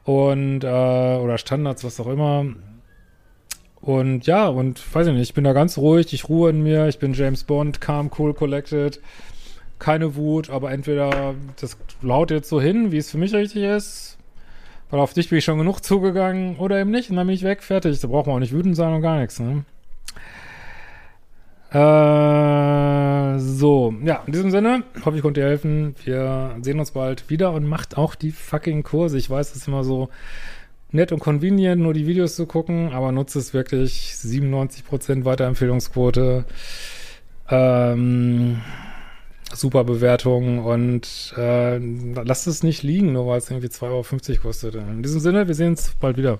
und 0.06 0.64
äh, 0.64 0.68
oder 0.68 1.38
Standards, 1.38 1.84
was 1.84 2.00
auch 2.00 2.08
immer. 2.08 2.46
Und 3.82 4.26
ja, 4.28 4.48
und 4.48 4.94
weiß 4.94 5.08
ich 5.08 5.14
nicht, 5.14 5.30
ich 5.30 5.34
bin 5.34 5.46
da 5.46 5.54
ganz 5.54 5.78
ruhig, 5.78 6.14
ich 6.14 6.28
ruhe 6.28 6.50
in 6.50 6.62
mir, 6.62 6.88
ich 6.88 7.00
bin 7.00 7.14
James 7.14 7.46
Bond, 7.46 7.80
calm, 7.80 8.12
cool, 8.20 8.34
collected, 8.34 9.00
keine 9.80 10.16
Wut, 10.16 10.50
aber 10.50 10.72
entweder 10.72 11.34
das 11.60 11.78
laut 12.02 12.30
jetzt 12.32 12.50
so 12.50 12.60
hin, 12.60 12.92
wie 12.92 12.98
es 12.98 13.10
für 13.10 13.18
mich 13.18 13.34
richtig 13.34 13.64
ist, 13.64 14.18
weil 14.90 15.00
auf 15.00 15.14
dich 15.14 15.30
bin 15.30 15.38
ich 15.38 15.46
schon 15.46 15.58
genug 15.58 15.80
zugegangen, 15.80 16.58
oder 16.58 16.80
eben 16.80 16.92
nicht, 16.92 17.10
und 17.10 17.16
dann 17.16 17.28
bin 17.28 17.36
ich 17.36 17.44
weg, 17.44 17.64
fertig. 17.64 18.00
Da 18.00 18.08
braucht 18.08 18.28
man 18.28 18.36
auch 18.36 18.40
nicht 18.40 18.54
wütend 18.54 18.76
sein 18.76 18.94
und 18.94 19.02
gar 19.02 19.20
nichts, 19.20 19.40
ne? 19.40 19.64
Äh, 21.72 23.40
so, 23.40 23.94
ja, 24.04 24.24
in 24.26 24.34
diesem 24.34 24.50
Sinne, 24.50 24.84
hoffe 25.06 25.18
ich 25.18 25.22
konnte 25.22 25.42
dir 25.42 25.48
helfen. 25.48 25.96
Wir 26.04 26.56
sehen 26.62 26.80
uns 26.80 26.92
bald 26.92 27.30
wieder 27.30 27.54
und 27.54 27.68
macht 27.68 27.96
auch 27.98 28.16
die 28.16 28.32
fucking 28.32 28.82
Kurse. 28.84 29.18
Ich 29.18 29.30
weiß, 29.30 29.52
es 29.52 29.58
ist 29.58 29.68
immer 29.68 29.84
so 29.84 30.10
nett 30.92 31.12
und 31.12 31.20
convenient, 31.20 31.82
nur 31.82 31.94
die 31.94 32.08
Videos 32.08 32.36
zu 32.36 32.46
gucken, 32.46 32.92
aber 32.92 33.12
nutze 33.12 33.40
es 33.40 33.54
wirklich 33.54 34.14
97% 34.16 35.26
Weiterempfehlungsquote. 35.26 36.46
Ähm, 37.50 38.62
super 39.54 39.84
Bewertung 39.84 40.60
und 40.64 41.34
äh, 41.38 41.78
lasst 41.78 42.48
es 42.48 42.64
nicht 42.64 42.84
liegen, 42.84 43.14
nur 43.14 43.28
weil 43.28 43.40
es 43.40 43.50
irgendwie 43.50 43.68
2,50 43.68 44.30
Euro 44.30 44.42
kostet. 44.42 44.76
In 44.76 45.02
diesem 45.04 45.20
Sinne, 45.20 45.48
wir 45.48 45.56
sehen 45.56 45.70
uns 45.70 45.96
bald 46.00 46.18
wieder. 46.18 46.40